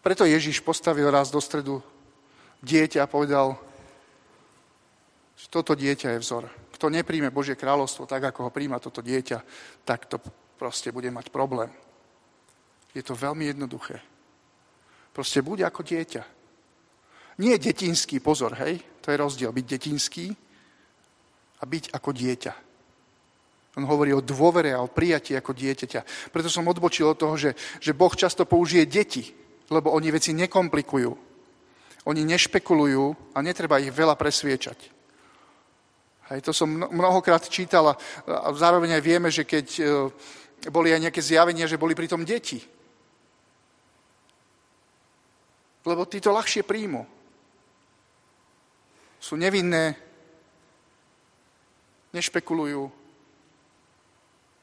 [0.00, 1.84] Preto Ježiš postavil raz do stredu
[2.64, 3.60] dieťa a povedal,
[5.36, 6.48] že toto dieťa je vzor.
[6.72, 9.44] Kto nepríjme Božie kráľovstvo tak, ako ho príjma toto dieťa,
[9.84, 10.16] tak to
[10.56, 11.68] proste bude mať problém.
[12.96, 14.00] Je to veľmi jednoduché.
[15.12, 16.22] Proste buď ako dieťa.
[17.40, 20.32] Nie detinský, pozor, hej, to je rozdiel, byť detinský
[21.60, 22.69] a byť ako dieťa.
[23.78, 26.32] On hovorí o dôvere a o prijatí ako dieťaťa.
[26.34, 29.30] Preto som odbočil od toho, že, že Boh často použije deti,
[29.70, 31.12] lebo oni veci nekomplikujú.
[32.10, 34.78] Oni nešpekulujú a netreba ich veľa presviečať.
[36.30, 37.94] Hej, to som mnohokrát čítal a,
[38.26, 39.82] a zároveň aj vieme, že keď e,
[40.70, 42.58] boli aj nejaké zjavenia, že boli pritom deti.
[45.86, 47.02] Lebo tí to ľahšie príjmu.
[49.20, 49.94] Sú nevinné,
[52.14, 52.99] nešpekulujú,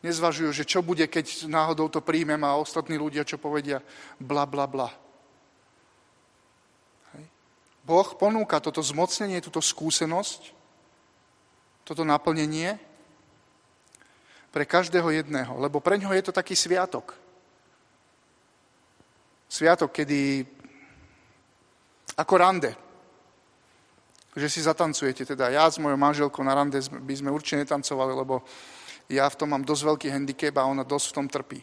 [0.08, 3.84] Nezvažujú, že čo bude, keď náhodou to príjmem a ostatní ľudia čo povedia,
[4.16, 4.88] bla, bla, bla.
[7.84, 10.56] Boh ponúka toto zmocnenie, túto skúsenosť,
[11.84, 12.80] toto naplnenie
[14.52, 17.16] pre každého jedného, lebo pre ňoho je to taký sviatok.
[19.48, 20.44] Sviatok, kedy
[22.16, 22.72] ako rande,
[24.36, 25.24] že si zatancujete.
[25.24, 28.44] Teda ja s mojou manželkou na rande by sme určite netancovali, lebo
[29.08, 31.60] ja v tom mám dosť veľký handicap a ona dosť v tom trpí.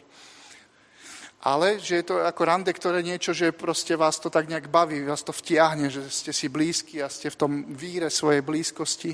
[1.45, 5.05] Ale že je to ako rande, ktoré niečo, že proste vás to tak nejak baví,
[5.05, 9.13] vás to vtiahne, že ste si blízki a ste v tom víre svojej blízkosti.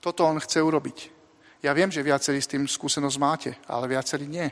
[0.00, 0.98] Toto on chce urobiť.
[1.60, 4.48] Ja viem, že viacerí s tým skúsenosť máte, ale viacerí nie.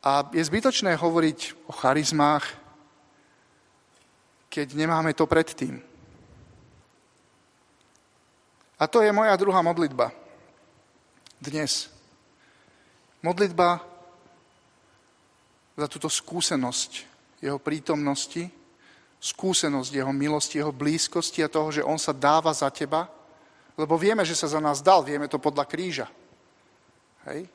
[0.00, 2.48] A je zbytočné hovoriť o charizmách,
[4.48, 5.89] keď nemáme to predtým.
[8.80, 10.08] A to je moja druhá modlitba
[11.36, 11.92] dnes.
[13.20, 13.84] Modlitba
[15.76, 17.04] za túto skúsenosť
[17.44, 18.48] jeho prítomnosti,
[19.20, 23.04] skúsenosť jeho milosti, jeho blízkosti a toho, že on sa dáva za teba,
[23.76, 26.08] lebo vieme, že sa za nás dal, vieme to podľa kríža.
[27.28, 27.48] Hej?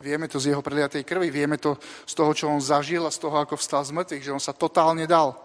[0.00, 1.76] Vieme to z jeho preliatej krvi, vieme to
[2.08, 4.56] z toho, čo on zažil a z toho, ako vstal z mŕtvych, že on sa
[4.56, 5.36] totálne dal.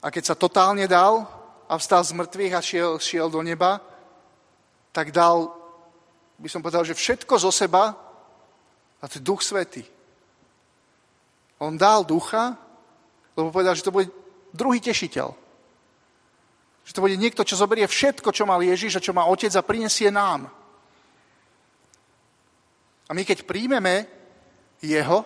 [0.00, 1.28] A keď sa totálne dal,
[1.66, 3.82] a vstal z mŕtvych a šiel, šiel do neba,
[4.94, 5.50] tak dal,
[6.38, 7.92] by som povedal, že všetko zo seba
[9.02, 9.84] a to je Duch Svetý.
[11.58, 12.56] On dal ducha,
[13.36, 14.08] lebo povedal, že to bude
[14.52, 15.28] druhý tešiteľ.
[16.86, 19.64] Že to bude niekto, čo zoberie všetko, čo mal Ježiš a čo má Otec a
[19.64, 20.48] prinesie nám.
[23.06, 24.06] A my keď príjmeme
[24.82, 25.24] Jeho,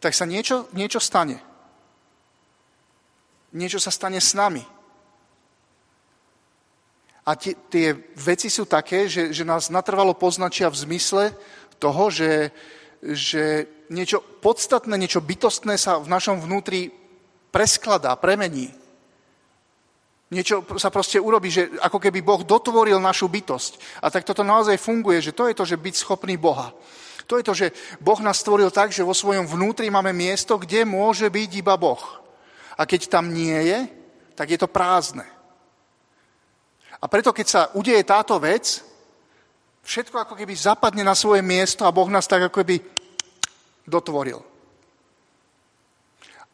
[0.00, 1.38] tak sa niečo, niečo stane.
[3.52, 4.79] Niečo sa stane s nami.
[7.30, 11.30] A tie, tie veci sú také, že, že nás natrvalo poznačia v zmysle
[11.78, 12.50] toho, že,
[12.98, 16.90] že niečo podstatné, niečo bytostné sa v našom vnútri
[17.54, 18.74] preskladá, premení.
[20.34, 24.02] Niečo sa proste urobí, že ako keby Boh dotvoril našu bytosť.
[24.02, 26.74] A tak toto naozaj funguje, že to je to, že byť schopný Boha.
[27.30, 27.70] To je to, že
[28.02, 32.02] Boh nás stvoril tak, že vo svojom vnútri máme miesto, kde môže byť iba Boh.
[32.74, 33.86] A keď tam nie je,
[34.34, 35.22] tak je to prázdne.
[37.00, 38.84] A preto, keď sa udeje táto vec,
[39.80, 42.76] všetko ako keby zapadne na svoje miesto a Boh nás tak ako keby
[43.88, 44.44] dotvoril.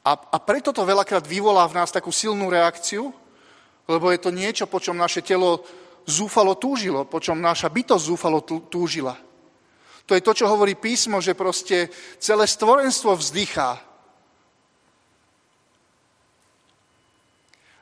[0.06, 3.10] A, a preto to veľakrát vyvolá v nás takú silnú reakciu,
[3.90, 5.66] lebo je to niečo, po čom naše telo
[6.06, 8.38] zúfalo túžilo, po čom naša bytosť zúfalo
[8.70, 9.18] túžila.
[10.06, 11.90] To je to, čo hovorí písmo, že proste
[12.22, 13.82] celé stvorenstvo vzdychá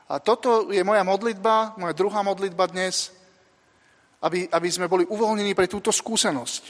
[0.05, 3.09] A toto je moja modlitba, moja druhá modlitba dnes,
[4.21, 6.63] aby, aby sme boli uvoľnení pre túto skúsenosť.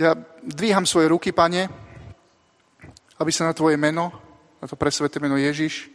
[0.00, 1.68] Ja dvíham svoje ruky, pane,
[3.20, 4.12] aby sa na tvoje meno,
[4.60, 5.92] na to presveté meno Ježiš,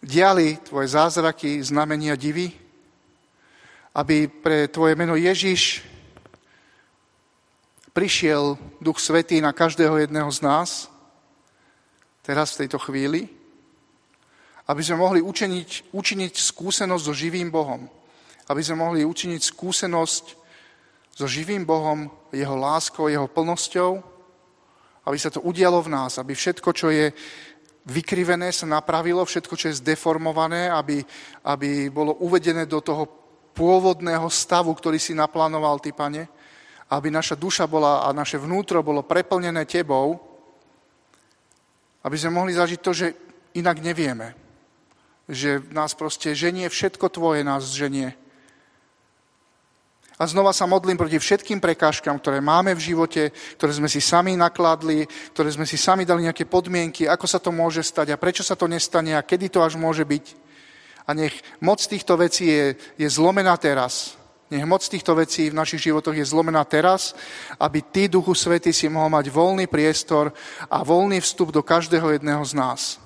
[0.00, 2.52] diali tvoje zázraky, znamenia, divy,
[3.96, 5.80] aby pre tvoje meno Ježiš
[7.96, 10.92] prišiel Duch Svetý na každého jedného z nás,
[12.26, 13.22] teraz v tejto chvíli,
[14.66, 17.86] aby sme mohli učiniť, učiniť skúsenosť so živým Bohom.
[18.50, 20.24] Aby sme mohli učiniť skúsenosť
[21.14, 24.02] so živým Bohom, jeho láskou, jeho plnosťou,
[25.06, 27.14] aby sa to udialo v nás, aby všetko, čo je
[27.86, 30.98] vykrivené, sa napravilo, všetko, čo je zdeformované, aby,
[31.46, 33.06] aby bolo uvedené do toho
[33.54, 36.26] pôvodného stavu, ktorý si naplánoval, Ty, Pane,
[36.90, 40.35] aby naša duša bola a naše vnútro bolo preplnené Tebou,
[42.06, 43.06] aby sme mohli zažiť to, že
[43.58, 44.46] inak nevieme
[45.28, 48.14] že nás proste ženie, všetko tvoje nás ženie.
[50.16, 54.32] A znova sa modlím proti všetkým prekážkam, ktoré máme v živote, ktoré sme si sami
[54.32, 55.04] nakladli,
[55.36, 58.56] ktoré sme si sami dali nejaké podmienky, ako sa to môže stať a prečo sa
[58.56, 60.24] to nestane a kedy to až môže byť.
[61.04, 62.64] A nech moc týchto vecí je,
[62.96, 64.16] je zlomená teraz.
[64.46, 67.18] Nech moc týchto vecí v našich životoch je zlomená teraz,
[67.58, 70.30] aby Ty, Duchu Svety, si mohol mať voľný priestor
[70.70, 73.02] a voľný vstup do každého jedného z nás.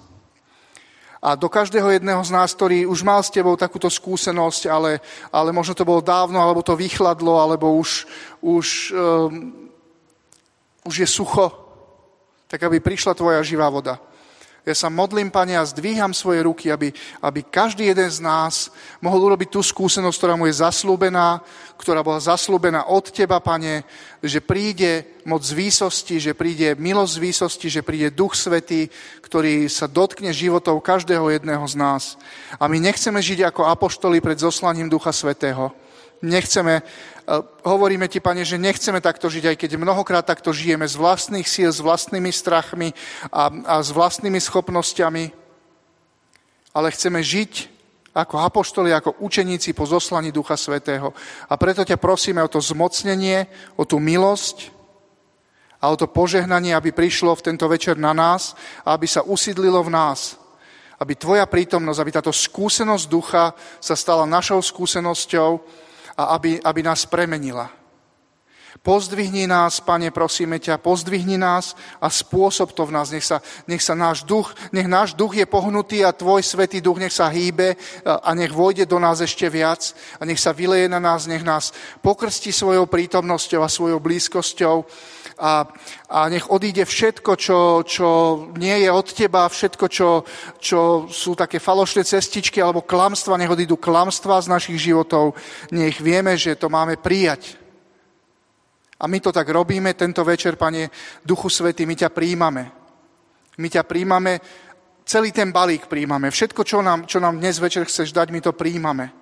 [1.20, 5.00] A do každého jedného z nás, ktorý už mal s tebou takúto skúsenosť, ale,
[5.32, 8.04] ale možno to bolo dávno, alebo to vychladlo, alebo už,
[8.44, 9.52] už, um,
[10.84, 11.52] už je sucho,
[12.48, 14.00] tak aby prišla tvoja živá voda.
[14.60, 16.92] Ja sa modlím, Pane, a zdvíham svoje ruky, aby,
[17.24, 18.68] aby každý jeden z nás
[19.00, 21.40] mohol urobiť tú skúsenosť, ktorá mu je zaslúbená,
[21.80, 23.88] ktorá bola zaslúbená od Teba, Pane,
[24.20, 28.92] že príde moc z výsosti, že príde milosť z výsosti, že príde Duch Svetý,
[29.24, 32.02] ktorý sa dotkne životov každého jedného z nás.
[32.60, 35.72] A my nechceme žiť ako apoštoli pred zoslaním Ducha Svetého.
[36.20, 36.84] Nechceme,
[37.64, 41.72] hovoríme ti, pane, že nechceme takto žiť, aj keď mnohokrát takto žijeme z vlastných síl,
[41.72, 42.92] s vlastnými strachmi
[43.32, 45.24] a, a s vlastnými schopnosťami,
[46.74, 47.52] ale chceme žiť
[48.10, 51.14] ako apoštoli, ako učeníci po zoslaní Ducha Svetého.
[51.46, 53.46] A preto ťa prosíme o to zmocnenie,
[53.78, 54.74] o tú milosť
[55.78, 59.86] a o to požehnanie, aby prišlo v tento večer na nás a aby sa usídlilo
[59.86, 60.34] v nás.
[61.00, 65.62] Aby tvoja prítomnosť, aby táto skúsenosť ducha sa stala našou skúsenosťou,
[66.20, 67.80] a aby, aby nás premenila.
[68.80, 73.12] Pozdvihni nás, Pane, prosíme ťa, pozdvihni nás a spôsob to v nás.
[73.12, 76.96] Nech sa, nech sa náš duch, nech náš duch je pohnutý a Tvoj Svetý duch
[76.96, 80.96] nech sa hýbe a nech vojde do nás ešte viac a nech sa vyleje na
[80.96, 84.86] nás, nech nás pokrsti svojou prítomnosťou a svojou blízkosťou
[85.40, 85.64] a,
[86.12, 88.08] a nech odíde všetko, čo, čo
[88.60, 90.08] nie je od teba, všetko, čo,
[90.60, 95.32] čo sú také falošné cestičky alebo klamstva, nech odídu klamstva z našich životov,
[95.72, 97.56] nech vieme, že to máme prijať.
[99.00, 100.92] A my to tak robíme tento večer, Pane
[101.24, 102.64] Duchu Svety, my ťa príjmame.
[103.56, 104.44] My ťa príjmame,
[105.08, 106.28] celý ten balík príjmame.
[106.28, 109.19] Všetko, čo nám, čo nám dnes večer chceš dať, my to príjmame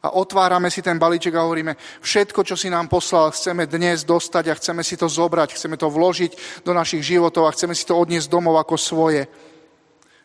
[0.00, 4.44] a otvárame si ten balíček a hovoríme, všetko, čo si nám poslal, chceme dnes dostať
[4.48, 8.00] a chceme si to zobrať, chceme to vložiť do našich životov a chceme si to
[8.00, 9.28] odniesť domov ako svoje.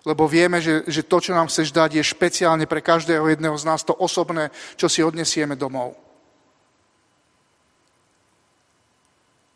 [0.07, 3.67] Lebo vieme, že, že to, čo nám chceš dať, je špeciálne pre každého jedného z
[3.67, 4.47] nás to osobné,
[4.79, 5.99] čo si odnesieme domov.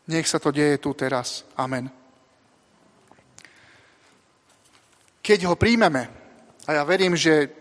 [0.10, 1.48] Nech sa to deje tu teraz.
[1.56, 1.88] Amen.
[5.22, 6.10] Keď ho príjmeme,
[6.66, 7.54] a ja verím, že,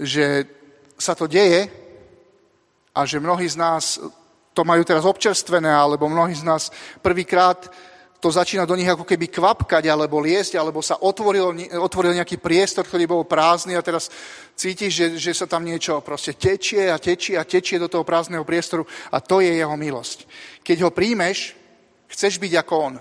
[0.00, 0.48] že
[0.98, 1.70] sa to deje
[2.94, 3.98] a že mnohí z nás
[4.54, 6.70] to majú teraz občerstvené, alebo mnohí z nás
[7.02, 7.66] prvýkrát
[8.22, 12.88] to začína do nich ako keby kvapkať, alebo liesť, alebo sa otvoril, otvoril nejaký priestor,
[12.88, 14.08] ktorý bol prázdny a teraz
[14.56, 18.40] cítiš, že, že sa tam niečo proste tečie a tečie a tečie do toho prázdneho
[18.40, 20.24] priestoru a to je jeho milosť.
[20.64, 21.52] Keď ho príjmeš,
[22.08, 22.94] chceš byť ako on.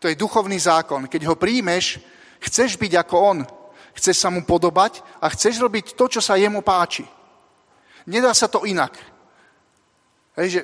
[0.00, 1.04] To je duchovný zákon.
[1.04, 2.00] Keď ho príjmeš,
[2.40, 3.38] chceš byť ako on
[3.96, 7.08] chceš sa mu podobať a chceš robiť to, čo sa jemu páči.
[8.06, 8.92] Nedá sa to inak.
[10.36, 10.60] Hej, že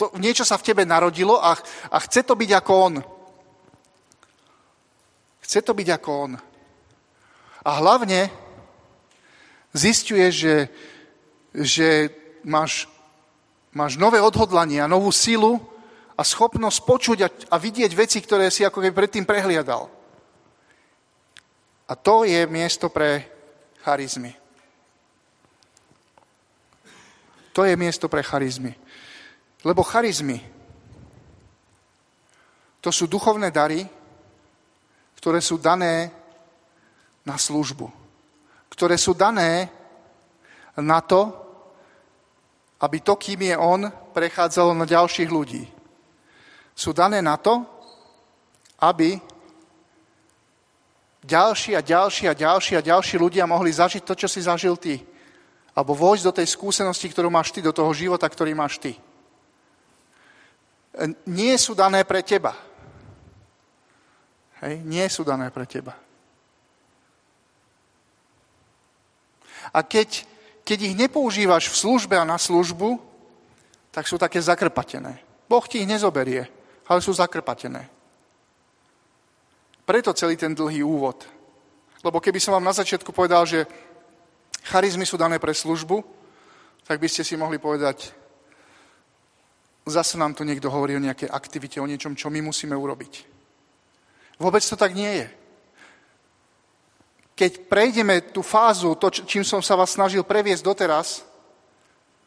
[0.00, 1.52] to, niečo sa v tebe narodilo a,
[1.92, 2.94] a chce to byť ako on.
[5.44, 6.32] Chce to byť ako on.
[7.60, 8.32] A hlavne
[9.76, 10.72] zistuje, že,
[11.52, 12.08] že
[12.48, 12.88] máš,
[13.76, 15.60] máš nové odhodlanie a novú silu
[16.16, 19.99] a schopnosť počuť a, a vidieť veci, ktoré si ako keby predtým prehliadal.
[21.90, 23.26] A to je miesto pre
[23.82, 24.30] charizmy.
[27.50, 28.78] To je miesto pre charizmy.
[29.66, 30.38] Lebo charizmy
[32.80, 33.84] to sú duchovné dary,
[35.20, 36.08] ktoré sú dané
[37.28, 37.84] na službu.
[38.72, 39.68] Ktoré sú dané
[40.80, 41.28] na to,
[42.80, 45.68] aby to, kým je on, prechádzalo na ďalších ľudí.
[46.72, 47.60] sú dané na to,
[48.80, 49.20] aby
[51.24, 55.00] ďalší a ďalší a ďalší a ďalší ľudia mohli zažiť to, čo si zažil ty.
[55.76, 58.96] Alebo vojsť do tej skúsenosti, ktorú máš ty, do toho života, ktorý máš ty.
[61.26, 62.56] Nie sú dané pre teba.
[64.60, 64.82] Hej?
[64.82, 65.94] Nie sú dané pre teba.
[69.70, 70.26] A keď,
[70.66, 72.98] keď ich nepoužívaš v službe a na službu,
[73.94, 75.22] tak sú také zakrpatené.
[75.46, 76.46] Boh ti ich nezoberie,
[76.86, 77.99] ale sú zakrpatené.
[79.90, 81.26] Preto celý ten dlhý úvod.
[82.06, 83.66] Lebo keby som vám na začiatku povedal, že
[84.70, 86.06] charizmy sú dané pre službu,
[86.86, 88.14] tak by ste si mohli povedať,
[89.82, 93.26] zase nám tu niekto hovorí o nejakej aktivite, o niečom, čo my musíme urobiť.
[94.38, 95.28] Vôbec to tak nie je.
[97.34, 101.26] Keď prejdeme tú fázu, to, čím som sa vás snažil previesť doteraz,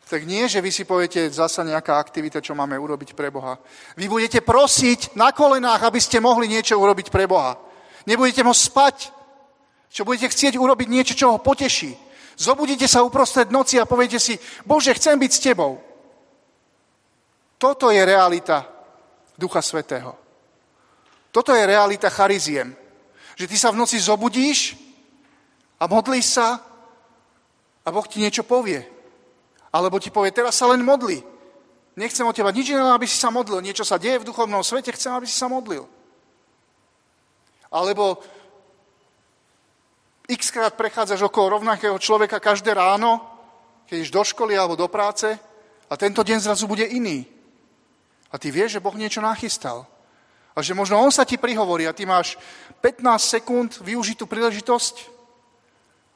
[0.09, 3.57] tak nie, že vy si poviete zasa nejaká aktivita, čo máme urobiť pre Boha.
[3.95, 7.55] Vy budete prosiť na kolenách, aby ste mohli niečo urobiť pre Boha.
[8.03, 8.95] Nebudete môcť spať,
[9.87, 11.95] čo budete chcieť urobiť niečo, čo ho poteší.
[12.35, 14.35] Zobudíte sa uprostred noci a poviete si,
[14.67, 15.79] Bože, chcem byť s Tebou.
[17.57, 18.67] Toto je realita
[19.39, 20.19] Ducha Svetého.
[21.31, 22.75] Toto je realita chariziem.
[23.33, 24.77] Že ty sa v noci zobudíš
[25.79, 26.61] a modlíš sa
[27.81, 28.92] a Boh ti niečo povie.
[29.73, 31.17] Alebo ti povie, teraz sa len modli.
[31.97, 33.61] Nechcem od teba nič iné, aby si sa modlil.
[33.61, 35.89] Niečo sa deje v duchovnom svete, chcem, aby si sa modlil.
[37.73, 38.21] Alebo
[40.29, 43.21] x krát prechádzaš okolo rovnakého človeka každé ráno,
[43.89, 45.37] keď ideš do školy alebo do práce
[45.89, 47.25] a tento deň zrazu bude iný.
[48.33, 49.85] A ty vieš, že Boh niečo nachystal.
[50.53, 52.37] A že možno On sa ti prihovorí a ty máš
[52.81, 55.12] 15 sekúnd využitú príležitosť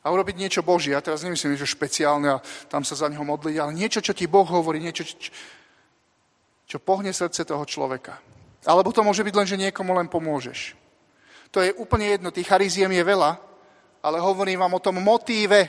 [0.07, 0.95] a urobiť niečo Božie.
[0.95, 4.23] Ja teraz nemyslím, že špeciálne a tam sa za neho modliť, ale niečo, čo ti
[4.23, 5.15] Boh hovorí, niečo, čo,
[6.63, 8.15] čo pohne srdce toho človeka.
[8.63, 10.79] Alebo to môže byť len, že niekomu len pomôžeš.
[11.51, 13.35] To je úplne jedno, tých chariziem je veľa,
[13.99, 15.67] ale hovorím vám o tom motíve.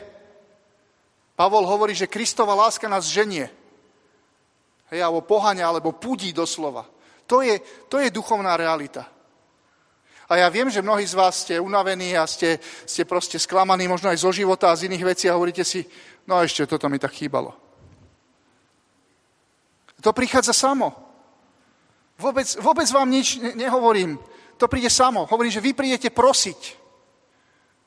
[1.34, 3.50] Pavol hovorí, že Kristova láska nás ženie.
[4.94, 6.86] Hej, alebo pohania, alebo pudí doslova.
[7.26, 7.58] To je,
[7.90, 9.17] to je duchovná realita.
[10.28, 14.12] A ja viem, že mnohí z vás ste unavení a ste, ste proste sklamaní možno
[14.12, 15.88] aj zo života a z iných vecí a hovoríte si,
[16.28, 17.56] no a ešte toto mi tak chýbalo.
[20.04, 20.92] To prichádza samo.
[22.20, 24.20] Vôbec, vôbec vám nič nehovorím.
[24.60, 25.24] To príde samo.
[25.24, 26.60] Hovorím, že vy prídete prosiť,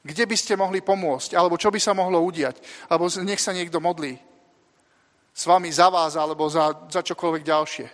[0.02, 2.58] kde by ste mohli pomôcť, alebo čo by sa mohlo udiať,
[2.90, 4.18] alebo nech sa niekto modlí
[5.32, 7.88] s vami za vás, alebo za, za čokoľvek ďalšie.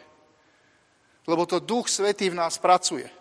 [1.28, 3.17] Lebo to Duch Svetý v nás pracuje.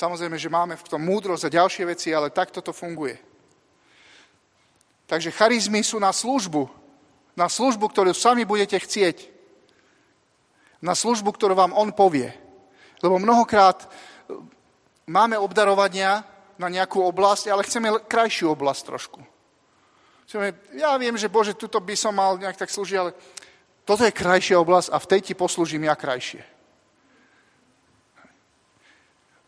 [0.00, 3.20] Samozrejme, že máme v tom múdrosť a ďalšie veci, ale takto to funguje.
[5.04, 6.64] Takže charizmy sú na službu.
[7.36, 9.28] Na službu, ktorú sami budete chcieť.
[10.80, 12.32] Na službu, ktorú vám on povie.
[13.04, 13.88] Lebo mnohokrát e,
[15.04, 16.24] máme obdarovania
[16.56, 19.20] na nejakú oblasť, ale chceme krajšiu oblasť trošku.
[20.24, 23.12] Chceme, ja viem, že Bože, tuto by som mal nejak tak slúžiť, ale
[23.84, 26.40] toto je krajšia oblasť a v tej ti poslúžim ja krajšie.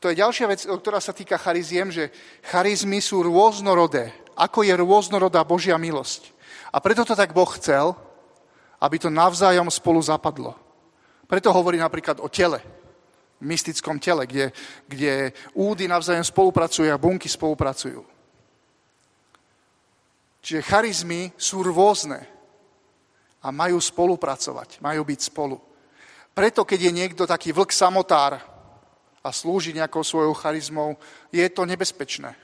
[0.03, 2.11] To je ďalšia vec, ktorá sa týka chariziem, že
[2.51, 4.11] charizmy sú rôznorodé.
[4.35, 6.35] Ako je rôznorodá Božia milosť.
[6.75, 7.95] A preto to tak Boh chcel,
[8.83, 10.59] aby to navzájom spolu zapadlo.
[11.31, 12.59] Preto hovorí napríklad o tele,
[13.47, 14.51] mystickom tele, kde,
[14.91, 18.03] kde údy navzájom spolupracujú a bunky spolupracujú.
[20.43, 22.27] Čiže charizmy sú rôzne
[23.39, 25.63] a majú spolupracovať, majú byť spolu.
[26.35, 28.52] Preto, keď je niekto taký vlk samotár,
[29.23, 30.99] a slúži nejakou svojou charizmou,
[31.31, 32.35] je to nebezpečné.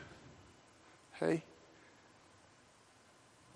[1.20, 1.42] Hej?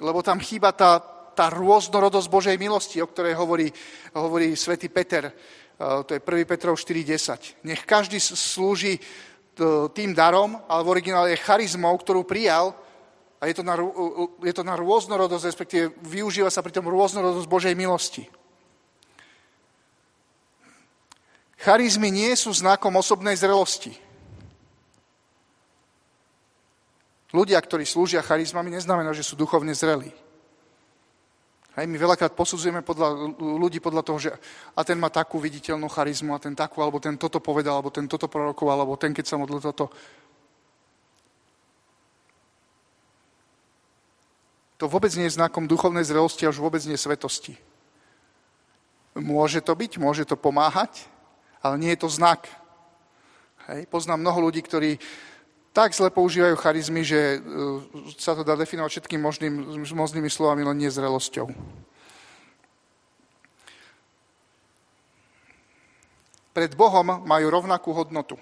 [0.03, 0.99] Lebo tam chýba tá,
[1.33, 3.71] tá rôznorodosť Božej milosti, o ktorej hovorí,
[4.19, 5.33] hovorí svätý Peter, e,
[6.03, 6.51] to je 1.
[6.51, 7.63] Petrov 4.10.
[7.63, 8.99] Nech každý slúži
[9.93, 12.73] tým darom, ale v originále je charizmou, ktorú prijal
[13.37, 13.77] a je to na,
[14.41, 18.25] je to na rôznorodosť, respektíve využíva sa pri tom rôznorodosť Božej milosti.
[21.63, 23.95] Charizmy nie sú znakom osobnej zrelosti.
[27.31, 30.11] Ľudia, ktorí slúžia charizmami, neznamená, že sú duchovne zrelí.
[31.73, 34.31] Hej, my veľakrát posudzujeme podľa, ľudí podľa toho, že
[34.77, 38.05] a ten má takú viditeľnú charizmu, a ten takú, alebo ten toto povedal, alebo ten
[38.05, 39.89] toto prorokoval, alebo ten, keď sa modlil toto.
[44.77, 47.57] To vôbec nie je znakom duchovnej zrelosti a už vôbec nie svetosti.
[49.17, 51.09] Môže to byť, môže to pomáhať,
[51.63, 52.51] ale nie je to znak.
[53.71, 53.87] Hej.
[53.87, 54.99] Poznám mnoho ľudí, ktorí
[55.73, 60.77] tak zle používajú charizmy, že e, sa to dá definovať všetkým možným, možnými slovami, len
[60.83, 61.49] nezrelosťou.
[66.53, 68.37] Pred Bohom majú rovnakú hodnotu.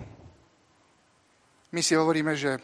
[1.70, 2.58] My si hovoríme, že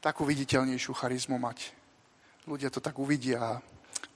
[0.00, 1.76] takú viditeľnejšiu charizmu mať.
[2.48, 3.60] Ľudia to tak uvidia a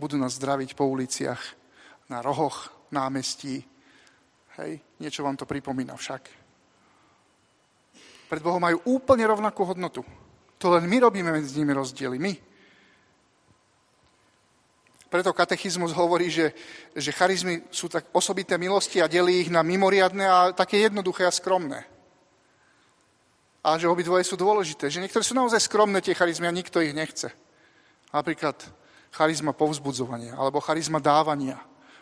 [0.00, 1.60] budú nás zdraviť po uliciach,
[2.08, 3.62] na rohoch námestí.
[4.56, 6.22] Hej, niečo vám to pripomína však.
[8.30, 10.06] Pred Bohom majú úplne rovnakú hodnotu.
[10.60, 12.20] To len my robíme medzi nimi rozdiely.
[12.20, 12.36] My.
[15.10, 16.54] Preto katechizmus hovorí, že,
[16.94, 21.34] že charizmy sú tak osobité milosti a delí ich na mimoriadne a také jednoduché a
[21.34, 21.82] skromné.
[23.66, 24.86] A že obidvoje sú dôležité.
[24.86, 27.34] Že niektoré sú naozaj skromné tie charizmy a nikto ich nechce.
[28.14, 28.62] Napríklad
[29.10, 31.58] charizma povzbudzovania, alebo charizma dávania,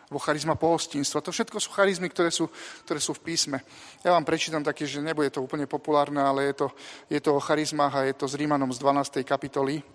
[0.09, 1.21] alebo charizma pohostinstva.
[1.21, 2.49] To všetko sú charizmy, ktoré sú,
[2.89, 3.61] ktoré sú v písme.
[4.01, 6.67] Ja vám prečítam také, že nebude to úplne populárne, ale je to,
[7.13, 9.21] je to o charizmách a je to s Rímanom z 12.
[9.21, 9.85] kapitoly.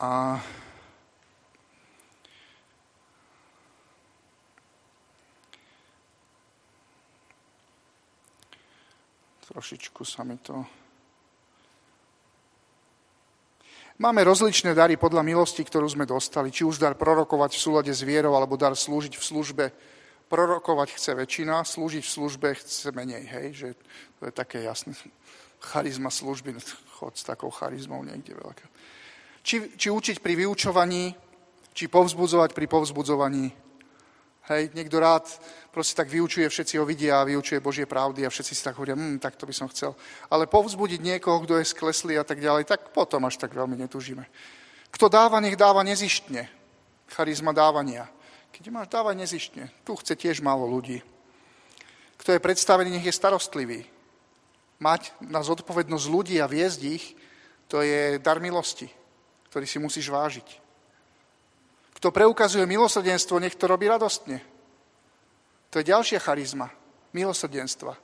[0.00, 0.40] A
[9.44, 10.83] Trošičku sa mi to...
[13.94, 16.50] Máme rozličné dary podľa milosti, ktorú sme dostali.
[16.50, 19.64] Či už dar prorokovať v súlade s vierou, alebo dar slúžiť v službe.
[20.26, 23.22] Prorokovať chce väčšina, slúžiť v službe chce menej.
[23.22, 23.46] Hej?
[23.54, 23.68] Že
[24.18, 24.98] to je také jasné.
[25.62, 26.58] Charizma služby,
[26.98, 28.66] chod s takou charizmou niekde veľká.
[29.46, 31.14] Či, či učiť pri vyučovaní,
[31.70, 33.63] či povzbudzovať pri povzbudzovaní.
[34.44, 35.24] Hej, niekto rád
[35.72, 38.92] proste tak vyučuje, všetci ho vidia a vyučuje Božie pravdy a všetci si tak hovoria,
[38.92, 39.96] hm, tak to by som chcel.
[40.28, 44.28] Ale povzbudiť niekoho, kto je skleslý a tak ďalej, tak potom až tak veľmi netúžime.
[44.92, 46.44] Kto dáva, nech dáva nezištne.
[47.08, 48.04] Charizma dávania.
[48.52, 51.00] Keď máš dávať nezištne, tu chce tiež málo ľudí.
[52.20, 53.88] Kto je predstavený, nech je starostlivý.
[54.78, 57.16] Mať na zodpovednosť ľudí a viesť ich,
[57.66, 58.92] to je dar milosti,
[59.48, 60.63] ktorý si musíš vážiť.
[61.94, 64.42] Kto preukazuje milosrdenstvo, nech to robí radostne.
[65.70, 66.70] To je ďalšia charizma,
[67.14, 67.94] milosrdenstva.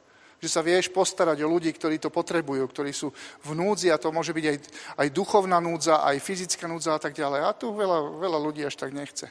[0.41, 3.13] Že sa vieš postarať o ľudí, ktorí to potrebujú, ktorí sú
[3.45, 4.57] v núdzi a to môže byť aj,
[5.05, 7.45] aj duchovná núdza, aj fyzická núdza a tak ďalej.
[7.45, 9.29] A tu veľa, veľa ľudí až tak nechce.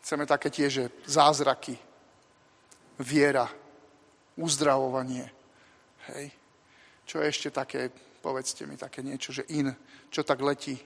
[0.00, 1.76] Chceme také tie, že zázraky,
[3.04, 3.44] viera,
[4.40, 5.28] uzdravovanie.
[6.08, 6.32] Hej.
[7.04, 7.92] Čo je ešte také,
[8.24, 9.68] povedzte mi, také niečo, že in,
[10.08, 10.80] čo tak letí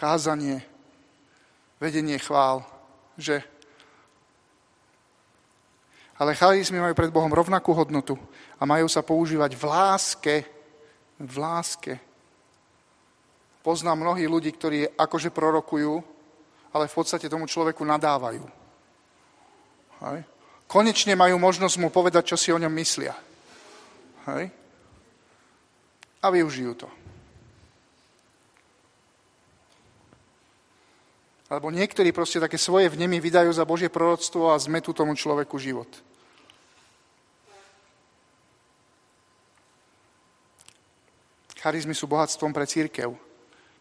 [0.00, 0.64] kázanie,
[1.76, 2.64] vedenie chvál,
[3.20, 3.44] že
[6.20, 8.16] ale charizmy majú pred Bohom rovnakú hodnotu
[8.60, 10.36] a majú sa používať v láske,
[11.16, 11.96] v láske.
[13.64, 15.92] Poznám mnohých ľudí, ktorí akože prorokujú,
[16.76, 18.44] ale v podstate tomu človeku nadávajú.
[20.00, 20.20] Hej.
[20.68, 23.16] Konečne majú možnosť mu povedať, čo si o ňom myslia.
[24.28, 24.52] Hej.
[26.20, 26.99] A využijú to.
[31.50, 35.90] Alebo niektorí proste také svoje vnemy vydajú za Božie proroctvo a zmetú tomu človeku život.
[41.58, 43.12] Charizmy sú bohatstvom pre církev.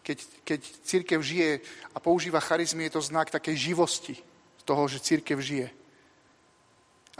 [0.01, 1.61] Keď, keď církev žije
[1.93, 4.17] a používa charizmy, je to znak takej živosti
[4.65, 5.69] toho, že církev žije.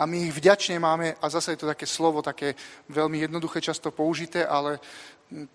[0.02, 2.58] A my ich vďačne máme, a zase je to také slovo, také
[2.89, 4.82] veľmi jednoduché, často použité, ale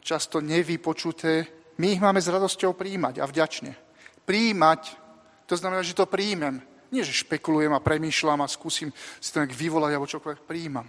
[0.01, 1.51] často nevypočuté.
[1.83, 3.84] My ich máme s radosťou príjmať a vďačne
[4.25, 4.97] príjmať,
[5.45, 6.61] to znamená, že to príjmem.
[6.93, 10.87] Nie, že špekulujem a premýšľam a skúsim si to nejak vyvolať alebo čokoľvek, príjmam.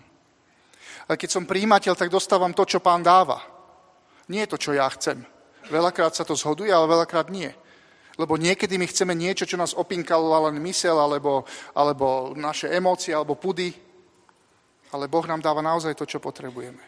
[1.09, 3.41] Ale keď som príjimateľ, tak dostávam to, čo pán dáva.
[4.29, 5.21] Nie to, čo ja chcem.
[5.69, 7.49] Veľakrát sa to zhoduje, ale veľakrát nie.
[8.15, 11.43] Lebo niekedy my chceme niečo, čo nás opinkalo len mysel, alebo,
[11.75, 13.73] alebo naše emócie, alebo pudy.
[14.93, 16.79] Ale Boh nám dáva naozaj to, čo potrebujeme.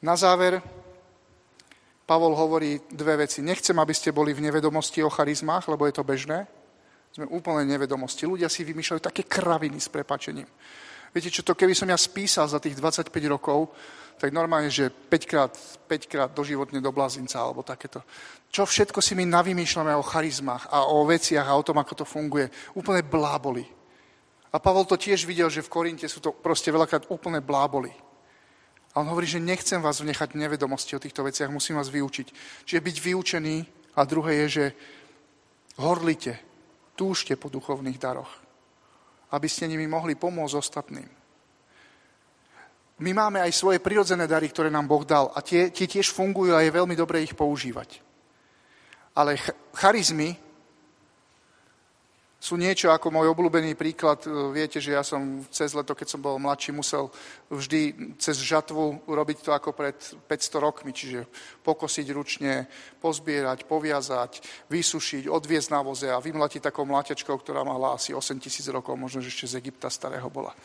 [0.00, 0.62] Na záver,
[2.10, 3.38] Pavol hovorí dve veci.
[3.38, 6.42] Nechcem, aby ste boli v nevedomosti o charizmách, lebo je to bežné.
[7.14, 8.26] Sme úplne nevedomosti.
[8.26, 10.50] Ľudia si vymýšľajú také kraviny s prepačením.
[11.14, 13.70] Viete čo, to keby som ja spísal za tých 25 rokov,
[14.18, 15.54] tak normálne, že 5 krát,
[15.86, 18.02] 5 krát doživotne do blazinca alebo takéto.
[18.50, 22.06] Čo všetko si my navymýšľame o charizmách a o veciach a o tom, ako to
[22.10, 22.50] funguje.
[22.74, 23.62] Úplne bláboli.
[24.50, 28.09] A Pavol to tiež videl, že v Korinte sú to proste veľakrát úplne bláboli.
[28.94, 32.26] A on hovorí, že nechcem vás vnechať nevedomosti o týchto veciach, musím vás vyučiť.
[32.66, 33.56] Čiže byť vyučený
[33.94, 34.64] a druhé je, že
[35.78, 36.34] horlite,
[36.98, 38.30] túžte po duchovných daroch,
[39.30, 41.08] aby ste nimi mohli pomôcť ostatným.
[43.00, 46.52] My máme aj svoje prirodzené dary, ktoré nám Boh dal a tie, tie tiež fungujú
[46.52, 48.02] a je veľmi dobré ich používať.
[49.16, 49.40] Ale
[49.72, 50.36] charizmy
[52.40, 54.24] sú niečo ako môj obľúbený príklad.
[54.24, 57.12] E, viete, že ja som cez leto, keď som bol mladší, musel
[57.52, 61.28] vždy cez žatvu urobiť to ako pred 500 rokmi, čiže
[61.60, 62.64] pokosiť ručne,
[63.04, 64.40] pozbierať, poviazať,
[64.72, 69.20] vysušiť, odviezť na voze a vymlatiť takou mláťačkou, ktorá mala asi 8 tisíc rokov, možno
[69.20, 70.56] že ešte z Egypta starého bola.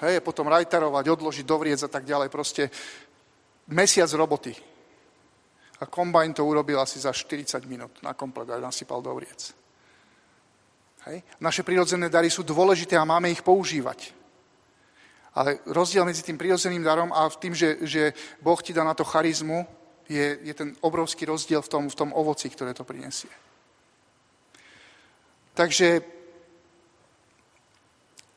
[0.00, 2.32] Hej, potom rajtarovať, odložiť, dovriec a tak ďalej.
[2.32, 2.72] Proste
[3.68, 4.56] mesiac roboty.
[5.78, 9.63] A kombajn to urobil asi za 40 minút na komplet a nasypal dovriec.
[11.10, 11.22] Hej?
[11.40, 14.12] Naše prírodzené dary sú dôležité a máme ich používať.
[15.34, 19.02] Ale rozdiel medzi tým prírodzeným darom a tým, že, že Boh ti dá na to
[19.02, 19.66] charizmu,
[20.06, 23.32] je, je ten obrovský rozdiel v tom, v tom ovoci, ktoré to prinesie.
[25.54, 26.02] Takže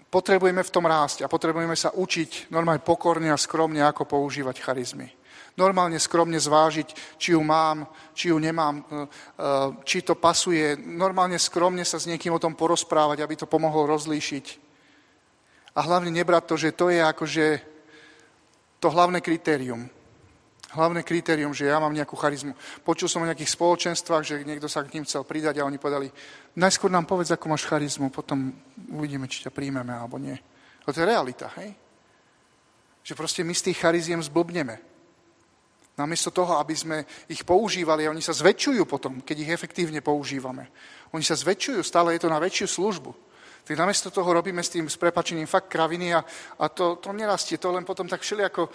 [0.08, 5.17] potrebujeme v tom rásť a potrebujeme sa učiť normálne pokorne a skromne, ako používať charizmy
[5.58, 9.04] normálne skromne zvážiť, či ju mám, či ju nemám, e, e,
[9.84, 10.78] či to pasuje.
[10.78, 14.46] Normálne skromne sa s niekým o tom porozprávať, aby to pomohlo rozlíšiť.
[15.74, 17.46] A hlavne nebrať to, že to je akože
[18.78, 19.90] to hlavné kritérium.
[20.68, 22.54] Hlavné kritérium, že ja mám nejakú charizmu.
[22.86, 26.12] Počul som o nejakých spoločenstvách, že niekto sa k ním chcel pridať a oni povedali,
[26.60, 28.54] najskôr nám povedz, ako máš charizmu, potom
[28.94, 30.38] uvidíme, či ťa príjmeme alebo nie.
[30.86, 31.74] To je realita, hej?
[33.02, 34.97] Že proste my z tých chariziem zblbneme.
[35.98, 40.70] Namiesto toho, aby sme ich používali, oni sa zväčšujú potom, keď ich efektívne používame.
[41.10, 43.12] Oni sa zväčšujú, stále je to na väčšiu službu.
[43.66, 46.22] Tak namiesto toho robíme s tým s prepačením fakt kraviny a,
[46.62, 48.70] a to, to nerastie, to len potom tak všelijako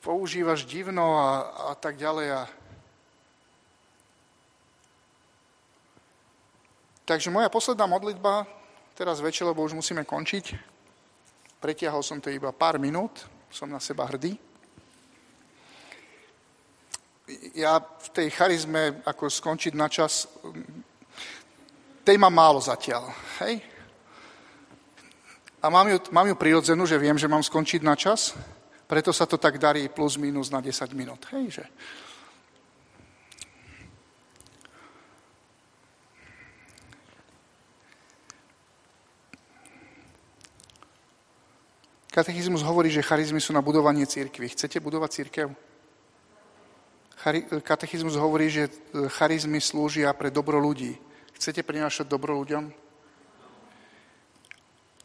[0.00, 1.30] používaš divno a,
[1.70, 2.28] a tak ďalej.
[2.32, 2.42] A...
[7.04, 8.48] Takže moja posledná modlitba,
[8.96, 10.56] teraz večer, lebo už musíme končiť,
[11.60, 14.45] pretiahol som to iba pár minút, som na seba hrdý
[17.54, 20.30] ja v tej charizme, ako skončiť na čas,
[22.06, 23.10] tej mám málo zatiaľ.
[23.42, 23.62] Hej?
[25.62, 28.38] A mám ju, mám ju prirodzenú, že viem, že mám skončiť na čas,
[28.86, 31.26] preto sa to tak darí plus minus na 10 minút.
[31.34, 31.64] Hej, že...
[42.14, 44.48] Katechizmus hovorí, že charizmy sú na budovanie církvy.
[44.48, 45.52] Chcete budovať církev?
[47.66, 50.94] Katechizmus hovorí, že e, charizmy slúžia pre dobro ľudí.
[51.34, 52.70] Chcete prinášať dobro ľuďom?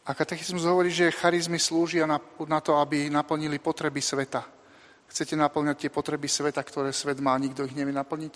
[0.06, 4.46] A katechizmus hovorí, že charizmy slúžia na, na to, aby naplnili potreby sveta.
[5.10, 8.34] Chcete naplňať tie potreby sveta, ktoré svet má, nikto ich nevie naplniť?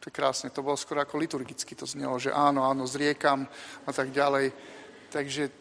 [0.00, 3.48] To je krásne, to bolo skoro ako liturgicky to znelo, že áno, áno, zriekam
[3.84, 4.52] a tak ďalej.
[5.08, 5.52] Takže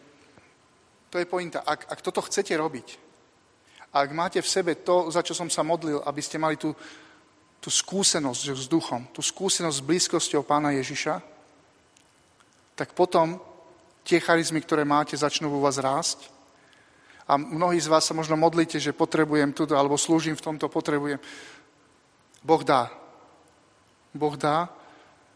[1.08, 1.64] to je pointa.
[1.64, 3.09] Ak, ak toto chcete robiť,
[3.90, 6.78] ak máte v sebe to, za čo som sa modlil, aby ste mali tú,
[7.58, 11.18] tú skúsenosť s duchom, tú skúsenosť s blízkosťou pána Ježiša,
[12.78, 13.42] tak potom
[14.06, 16.30] tie charizmy, ktoré máte, začnú vo vás rásť.
[17.30, 21.22] A mnohí z vás sa možno modlíte, že potrebujem túto, alebo slúžim v tomto, potrebujem.
[22.42, 22.90] Boh dá.
[24.16, 24.70] Boh dá,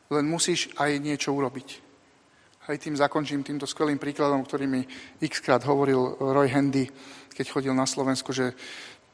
[0.09, 1.83] len musíš aj niečo urobiť.
[2.63, 4.81] Hej, tým zakončím týmto skvelým príkladom, ktorý mi
[5.19, 6.87] xkrát hovoril Roy Handy
[7.33, 8.53] keď chodil na Slovensku, že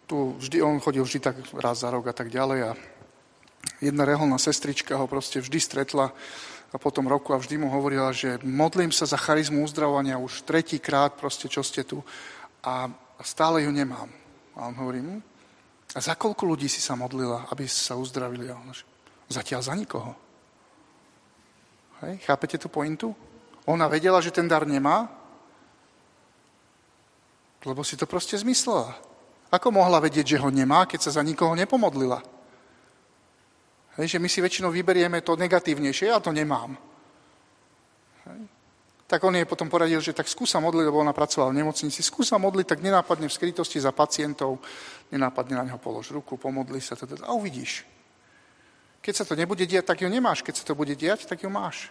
[0.09, 2.71] tu vždy, on chodil vždy tak raz za rok a tak ďalej a
[3.79, 6.11] jedna reholná sestrička ho proste vždy stretla
[6.69, 11.17] a potom roku a vždy mu hovorila, že modlím sa za charizmu uzdravovania už tretíkrát
[11.17, 12.01] proste, čo ste tu
[12.61, 12.89] a
[13.25, 14.09] stále ju nemám.
[14.53, 15.21] A on hovorí, hm?
[15.95, 18.49] a za koľko ľudí si sa modlila, aby sa uzdravili?
[18.49, 18.85] A on že,
[19.29, 20.13] zatiaľ za nikoho.
[22.05, 23.11] Hej, chápete tú pointu?
[23.65, 25.18] Ona vedela, že ten dar nemá,
[27.65, 28.95] lebo si to proste zmyslela.
[29.49, 32.21] Ako mohla vedieť, že ho nemá, keď sa za nikoho nepomodlila?
[33.97, 36.77] Hej, že my si väčšinou vyberieme to negatívnejšie, ja to nemám.
[38.29, 38.41] Hej.
[39.09, 42.37] Tak on jej potom poradil, že tak skúsa modliť, lebo ona pracovala v nemocnici, skúsa
[42.37, 44.61] modliť, tak nenápadne v skrytosti za pacientov,
[45.09, 47.89] nenápadne na neho polož ruku, pomodli sa teda, a uvidíš.
[49.01, 50.45] Keď sa to nebude diať, tak ju nemáš.
[50.45, 51.89] Keď sa to bude diať, tak ju máš.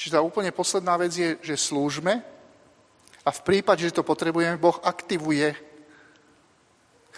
[0.00, 2.24] Čiže tá úplne posledná vec je, že slúžme
[3.24, 5.54] a v prípade, že to potrebujeme, Boh aktivuje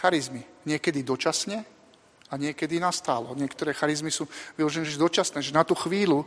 [0.00, 0.42] charizmy.
[0.64, 1.64] Niekedy dočasne
[2.30, 3.36] a niekedy nastálo.
[3.36, 4.24] Niektoré charizmy sú
[4.56, 6.24] vyložené že dočasné, že na tú chvíľu,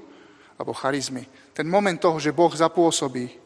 [0.59, 1.25] alebo charizmy,
[1.57, 3.41] ten moment toho, že Boh zapôsobí,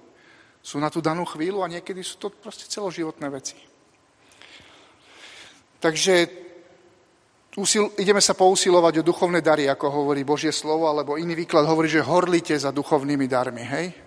[0.59, 3.55] sú na tú danú chvíľu a niekedy sú to proste celoživotné veci.
[5.79, 6.27] Takže
[7.55, 11.87] usil, ideme sa pousilovať o duchovné dary, ako hovorí Božie slovo, alebo iný výklad hovorí,
[11.87, 14.06] že horlite za duchovnými darmi, hej?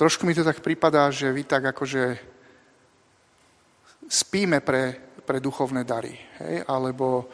[0.00, 2.16] Trošku mi to tak pripadá, že vy tak akože
[4.08, 6.64] spíme pre, pre duchovné dary, hej?
[6.64, 7.28] Alebo,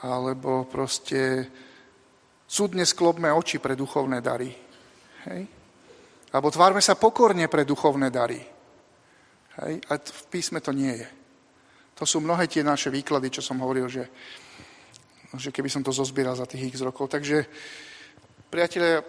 [0.00, 1.44] alebo proste
[2.48, 4.48] Súdne sklopme oči pre duchovné dary.
[5.28, 5.40] Hej?
[6.32, 8.40] Alebo tvárme sa pokorne pre duchovné dary.
[9.60, 9.72] Hej?
[9.92, 11.08] A v písme to nie je.
[12.00, 14.08] To sú mnohé tie naše výklady, čo som hovoril, že,
[15.36, 17.12] že keby som to zozbieral za tých x rokov.
[17.12, 17.44] Takže,
[18.48, 19.04] priatelia,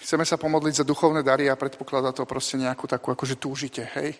[0.00, 4.16] chceme sa pomodliť za duchovné dary a predpokladá to proste nejakú takú, akože túžite, hej?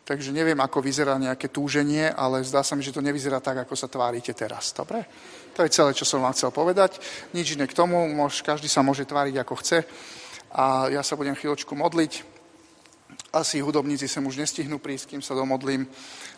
[0.00, 3.78] Takže neviem, ako vyzerá nejaké túženie, ale zdá sa mi, že to nevyzerá tak, ako
[3.78, 4.72] sa tvárite teraz.
[4.72, 5.06] Dobre?
[5.54, 6.98] To je celé, čo som vám chcel povedať.
[7.30, 9.84] Nič iné k tomu, môž, každý sa môže tváriť, ako chce.
[10.50, 12.26] A ja sa budem chvíľočku modliť.
[13.30, 15.86] Asi hudobníci sem už nestihnú prísť, kým sa domodlím.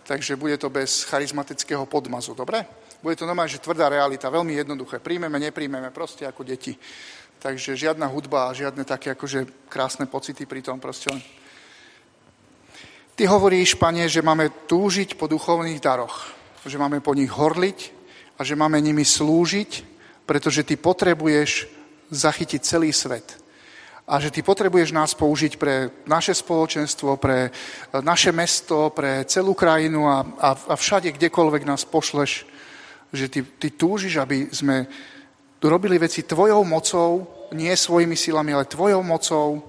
[0.05, 2.69] Takže bude to bez charizmatického podmazu, dobre?
[3.01, 5.01] Bude to normálne, že tvrdá realita, veľmi jednoduché.
[5.01, 6.77] Príjmeme, nepríjmeme, proste ako deti.
[7.43, 11.11] Takže žiadna hudba a žiadne také akože krásne pocity pri tom, proste
[13.19, 16.31] Ty hovoríš, pane, že máme túžiť po duchovných daroch,
[16.63, 17.79] že máme po nich horliť
[18.39, 19.71] a že máme nimi slúžiť,
[20.23, 21.67] pretože ty potrebuješ
[22.15, 23.43] zachytiť celý svet.
[24.07, 27.51] A že ty potrebuješ nás použiť pre naše spoločenstvo, pre
[28.07, 32.47] naše mesto, pre celú krajinu a, a, a všade, kdekoľvek nás pošleš,
[33.13, 34.87] že ty, ty túžiš, aby sme
[35.69, 39.63] robili veci tvojou mocou, nie svojimi silami, ale tvojou mocou,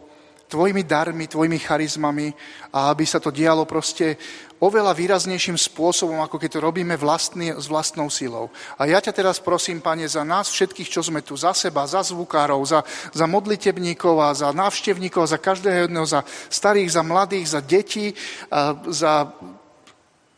[0.48, 2.30] tvojimi darmi, tvojimi charizmami
[2.74, 4.18] a aby sa to dialo proste
[4.62, 8.48] oveľa výraznejším spôsobom, ako keď to robíme vlastný, s vlastnou silou.
[8.80, 12.06] A ja ťa teraz prosím, pane, za nás všetkých, čo sme tu, za seba, za
[12.06, 17.60] zvukárov, za, za modlitebníkov a za návštevníkov, za každého jedného, za starých, za mladých, za
[17.60, 18.16] detí,
[18.48, 19.34] a za,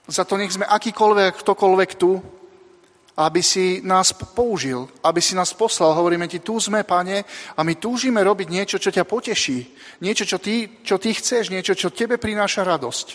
[0.09, 2.23] za to nech sme akýkoľvek, ktokoľvek tu,
[3.15, 5.95] aby si nás použil, aby si nás poslal.
[5.95, 7.23] Hovoríme ti, tu sme, pane,
[7.55, 9.59] a my túžime robiť niečo, čo ťa poteší.
[10.03, 13.07] Niečo, čo ty, čo ty chceš, niečo, čo tebe prináša radosť.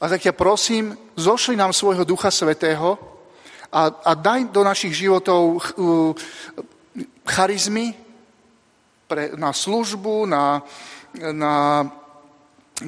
[0.00, 2.96] A tak ťa prosím, zošli nám svojho Ducha Svetého
[3.68, 5.60] a, a daj do našich životov
[7.28, 7.92] charizmy
[9.04, 10.64] pre, na službu, na,
[11.36, 11.84] na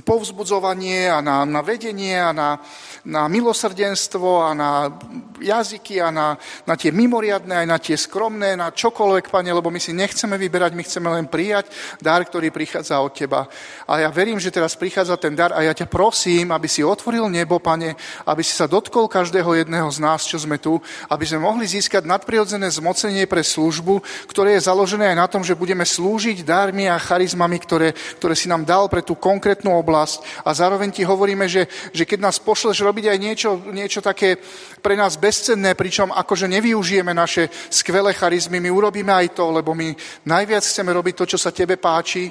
[0.01, 2.57] povzbudzovanie a na, na vedenie a na,
[3.05, 4.89] na milosrdenstvo a na
[5.37, 9.77] jazyky a na, na tie mimoriadné, aj na tie skromné, na čokoľvek, Pane, lebo my
[9.77, 11.69] si nechceme vyberať, my chceme len prijať
[12.01, 13.45] dar, ktorý prichádza od Teba.
[13.85, 17.29] A ja verím, že teraz prichádza ten dar a ja ťa prosím, aby si otvoril
[17.29, 17.93] nebo, Pane,
[18.25, 20.79] aby si sa dotkol každého jedného z nás, čo sme tu,
[21.11, 25.59] aby sme mohli získať nadprirodzené zmocenie pre službu, ktoré je založené aj na tom, že
[25.59, 30.47] budeme slúžiť darmi a charizmami, ktoré, ktoré si nám dal pre tú konkrétnu oblasť.
[30.47, 34.39] A zároveň ti hovoríme, že, že keď nás pošleš robiť aj niečo, niečo také
[34.79, 39.91] pre nás bezcenné, pričom akože nevyužijeme naše skvelé charizmy, my urobíme aj to, lebo my
[40.31, 42.31] najviac chceme robiť to, čo sa tebe páči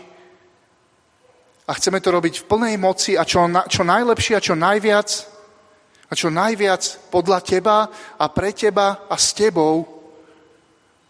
[1.68, 5.10] a chceme to robiť v plnej moci a čo, čo najlepšie a čo najviac
[6.12, 7.88] a čo najviac podľa teba
[8.20, 9.88] a pre teba a s tebou.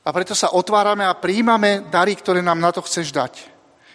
[0.01, 3.50] A preto sa otvárame a príjmame dary, ktoré nám na to chceš dať.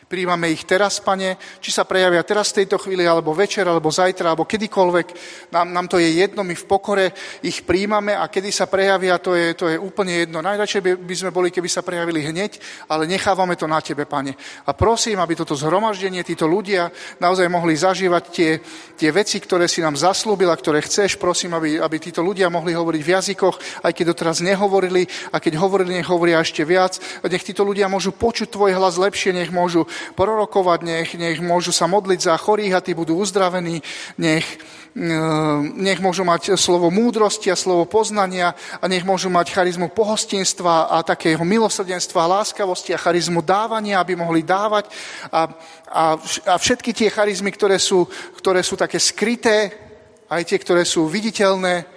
[0.06, 4.30] Príjmame ich teraz, pane, či sa prejavia teraz v tejto chvíli, alebo večer, alebo zajtra,
[4.30, 5.06] alebo kedykoľvek.
[5.50, 7.10] Nám, nám to je jedno, my v pokore
[7.42, 10.38] ich príjmame a kedy sa prejavia, to je, to je úplne jedno.
[10.46, 12.54] Najradšej by, by sme boli, keby sa prejavili hneď,
[12.86, 14.38] ale nechávame to na tebe, pane.
[14.62, 16.86] A prosím, aby toto zhromaždenie, títo ľudia
[17.18, 18.62] naozaj mohli zažívať tie,
[18.94, 21.18] tie veci, ktoré si nám zaslúbil a ktoré chceš.
[21.18, 25.02] Prosím, aby, aby títo ľudia mohli hovoriť v jazykoch, aj keď doteraz nehovorili,
[25.34, 26.94] a keď hovorili, nech hovoria ešte viac.
[27.26, 29.82] Nech títo ľudia môžu počuť tvoj hlas lepšie, nech môžu
[30.14, 33.80] prorokovať, nech, nech môžu sa modliť za chorých a tí budú uzdravení,
[34.20, 34.46] nech,
[34.92, 35.18] e,
[35.80, 41.02] nech môžu mať slovo múdrosti a slovo poznania a nech môžu mať charizmu pohostinstva a
[41.02, 44.92] takého milosrdenstva, láskavosti a charizmu dávania, aby mohli dávať.
[45.32, 45.40] A,
[45.88, 46.04] a,
[46.46, 48.04] a všetky tie charizmy, ktoré sú,
[48.36, 49.72] ktoré sú také skryté,
[50.26, 51.95] aj tie, ktoré sú viditeľné,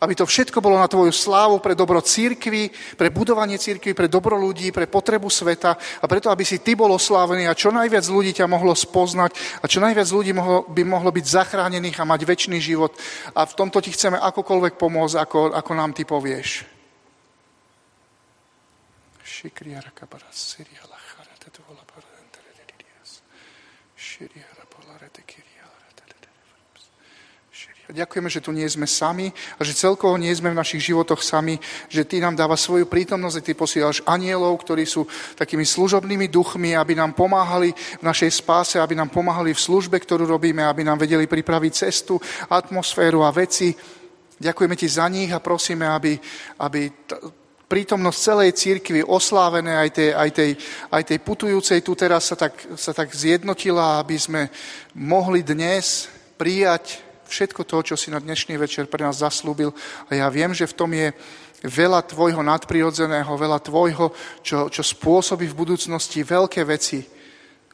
[0.00, 4.40] aby to všetko bolo na tvoju slávu pre dobro církvy, pre budovanie církvy, pre dobro
[4.40, 8.32] ľudí, pre potrebu sveta a preto, aby si ty bol oslávený a čo najviac ľudí
[8.32, 12.56] ťa mohlo spoznať a čo najviac ľudí mohlo, by mohlo byť zachránených a mať väčší
[12.56, 12.96] život.
[13.36, 16.64] A v tomto ti chceme akokoľvek pomôcť, ako, ako nám ty povieš.
[19.20, 20.79] Shikriara kabara, Syria,
[27.90, 31.58] Ďakujeme, že tu nie sme sami a že celkovo nie sme v našich životoch sami,
[31.90, 36.78] že Ty nám dáva svoju prítomnosť a Ty posielaš anielov, ktorí sú takými služobnými duchmi,
[36.78, 41.02] aby nám pomáhali v našej spáse, aby nám pomáhali v službe, ktorú robíme, aby nám
[41.02, 42.14] vedeli pripraviť cestu,
[42.46, 43.74] atmosféru a veci.
[44.38, 46.14] Ďakujeme Ti za nich a prosíme, aby,
[46.62, 46.94] aby
[47.66, 50.50] prítomnosť celej církvy, oslávené aj tej, aj, tej,
[50.94, 54.46] aj tej putujúcej tu teraz sa tak, sa tak zjednotila, aby sme
[54.94, 56.06] mohli dnes
[56.38, 59.70] prijať všetko to, čo si na dnešný večer pre nás zaslúbil.
[60.10, 61.14] A ja viem, že v tom je
[61.62, 64.10] veľa tvojho nadprirodzeného, veľa tvojho,
[64.42, 67.06] čo, čo spôsobí v budúcnosti veľké veci,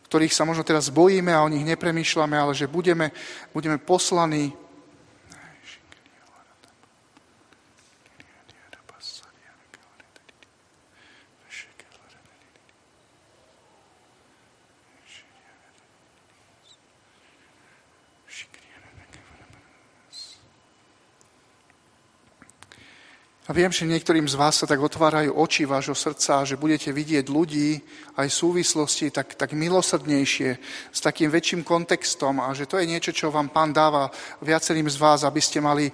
[0.06, 3.10] ktorých sa možno teraz bojíme a o nich nepremýšľame, ale že budeme,
[3.56, 4.52] budeme poslaní
[23.46, 27.30] A viem, že niektorým z vás sa tak otvárajú oči vášho srdca, že budete vidieť
[27.30, 27.78] ľudí
[28.18, 30.50] aj súvislosti tak, tak milosrdnejšie,
[30.90, 34.10] s takým väčším kontextom a že to je niečo, čo vám pán dáva
[34.42, 35.92] viacerým z vás, aby ste mali e,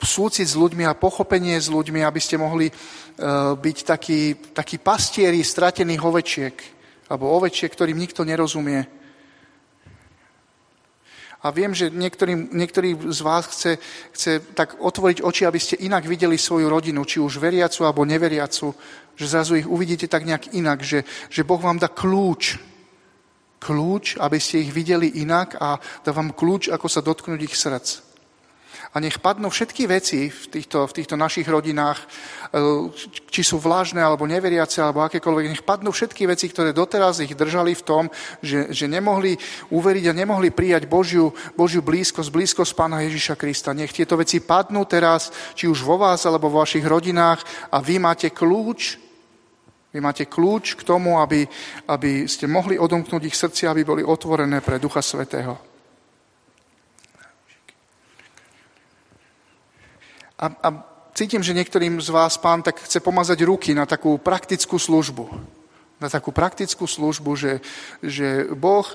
[0.00, 2.74] súcit s ľuďmi a pochopenie s ľuďmi, aby ste mohli e,
[3.52, 6.56] byť takí, takí pastieri stratených ovečiek,
[7.12, 8.95] alebo ovečiek, ktorým nikto nerozumie.
[11.44, 13.76] A viem, že niektorý, niektorý z vás chce,
[14.16, 18.72] chce tak otvoriť oči, aby ste inak videli svoju rodinu, či už veriacu alebo neveriacu,
[19.16, 22.56] že zrazu ich uvidíte tak nejak inak, že, že Boh vám dá kľúč.
[23.60, 28.05] Kľúč, aby ste ich videli inak a dá vám kľúč, ako sa dotknúť ich srdc.
[28.94, 32.06] A nech padnú všetky veci v týchto, v týchto našich rodinách, e,
[33.30, 37.74] či sú vlážne, alebo neveriace, alebo akékoľvek, nech padnú všetky veci, ktoré doteraz ich držali
[37.74, 38.04] v tom,
[38.44, 39.34] že, že nemohli
[39.74, 43.74] uveriť a nemohli prijať Božiu, Božiu blízkosť, blízkosť Pána Ježiša Krista.
[43.74, 47.42] Nech tieto veci padnú teraz, či už vo vás, alebo vo vašich rodinách
[47.74, 49.06] a vy máte kľúč
[49.96, 51.48] vy máte kľúč k tomu, aby,
[51.88, 55.75] aby ste mohli odomknúť ich srdcia, aby boli otvorené pre Ducha Svetého.
[60.36, 60.68] A, a
[61.16, 65.24] cítim, že niektorým z vás pán tak chce pomazať ruky na takú praktickú službu.
[65.96, 67.64] Na takú praktickú službu, že,
[68.04, 68.94] že Boh e,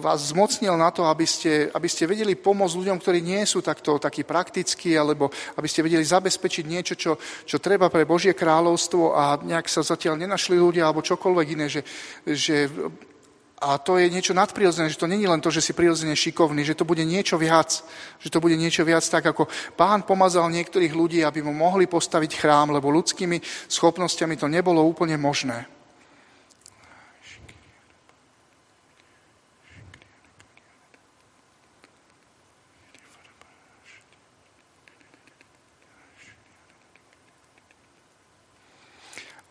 [0.00, 4.00] vás zmocnil na to, aby ste, aby ste vedeli pomôcť ľuďom, ktorí nie sú takto
[4.00, 5.28] takí praktickí, alebo
[5.60, 10.16] aby ste vedeli zabezpečiť niečo, čo, čo treba pre Božie kráľovstvo a nejak sa zatiaľ
[10.16, 11.84] nenašli ľudia, alebo čokoľvek iné, že,
[12.24, 12.64] že
[13.56, 16.76] a to je niečo nadprirodzené, že to není len to, že si prirodzene šikovný, že
[16.76, 17.80] to bude niečo viac.
[18.20, 22.36] Že to bude niečo viac tak, ako pán pomazal niektorých ľudí, aby mu mohli postaviť
[22.36, 23.40] chrám, lebo ľudskými
[23.72, 25.75] schopnosťami to nebolo úplne možné.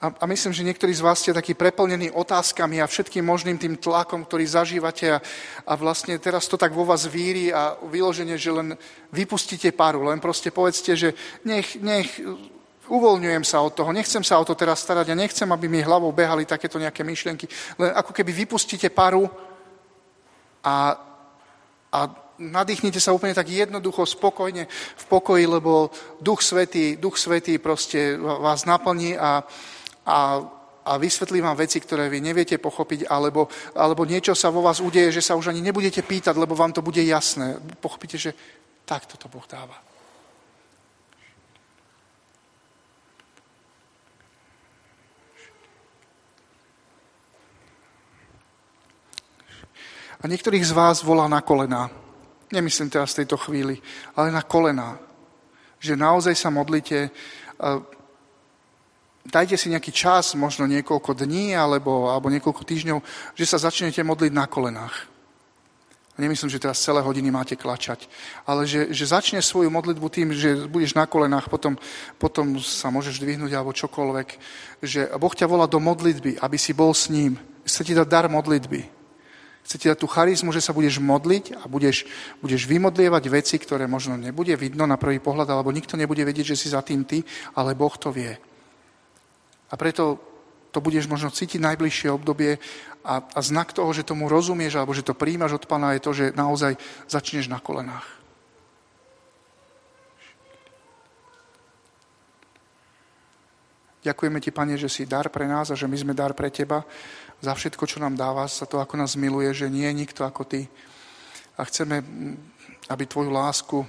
[0.05, 3.73] A, a myslím, že niektorí z vás ste takí preplnení otázkami a všetkým možným tým
[3.81, 5.21] tlakom, ktorý zažívate a,
[5.65, 8.77] a vlastne teraz to tak vo vás víri a vyloženie, že len
[9.09, 11.09] vypustíte paru, len proste povedzte, že
[11.41, 12.21] nech, nech
[12.85, 16.13] uvoľňujem sa od toho, nechcem sa o to teraz starať a nechcem, aby mi hlavou
[16.13, 17.49] behali takéto nejaké myšlienky,
[17.81, 19.25] len ako keby vypustíte paru
[20.61, 21.01] a,
[21.89, 21.99] a
[22.37, 25.89] nadýchnite sa úplne tak jednoducho, spokojne v pokoji, lebo
[26.21, 29.41] Duch Svetý, Duch Svetý proste vás naplní a,
[30.05, 30.41] a,
[30.85, 35.17] a vysvetlím vám veci, ktoré vy neviete pochopiť, alebo, alebo niečo sa vo vás udeje,
[35.17, 37.57] že sa už ani nebudete pýtať, lebo vám to bude jasné.
[37.81, 38.37] Pochopíte, že
[38.85, 39.81] takto to Boh dáva.
[50.21, 51.85] A niektorých z vás volá na kolená.
[52.49, 53.77] Nemyslím teraz v tejto chvíli,
[54.17, 54.97] ale na kolená.
[55.77, 57.13] Že naozaj sa modlite
[59.25, 62.99] dajte si nejaký čas, možno niekoľko dní alebo, alebo niekoľko týždňov,
[63.33, 65.15] že sa začnete modliť na kolenách.
[66.15, 68.07] Nemyslím, že teraz celé hodiny máte klačať,
[68.47, 71.75] ale že, že začne svoju modlitbu tým, že budeš na kolenách, potom,
[72.15, 74.27] potom sa môžeš dvihnúť alebo čokoľvek.
[74.79, 77.35] Že Boh ťa volá do modlitby, aby si bol s ním.
[77.67, 78.87] Chce ti dať dar modlitby.
[79.67, 82.07] Chce ti dať tú charizmu, že sa budeš modliť a budeš,
[82.39, 86.59] budeš vymodlievať veci, ktoré možno nebude vidno na prvý pohľad, alebo nikto nebude vedieť, že
[86.63, 87.27] si za tým ty,
[87.59, 88.39] ale Boh to vie.
[89.69, 90.19] A preto
[90.75, 92.59] to budeš možno cítiť najbližšie obdobie
[93.05, 96.11] a, a znak toho, že tomu rozumieš alebo že to príjmaš od Pána je to,
[96.11, 96.75] že naozaj
[97.07, 98.03] začneš na kolenách.
[104.05, 106.85] Ďakujeme ti, Pane, že si dar pre nás a že my sme dar pre teba.
[107.41, 110.45] Za všetko, čo nám dáva, za to, ako nás miluje, že nie je nikto ako
[110.45, 110.69] ty.
[111.57, 112.05] A chceme,
[112.85, 113.81] aby tvoju lásku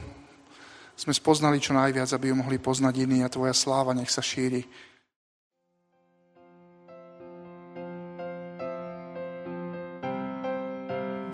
[0.97, 4.65] sme spoznali čo najviac, aby ju mohli poznať iní a tvoja sláva nech sa šíri.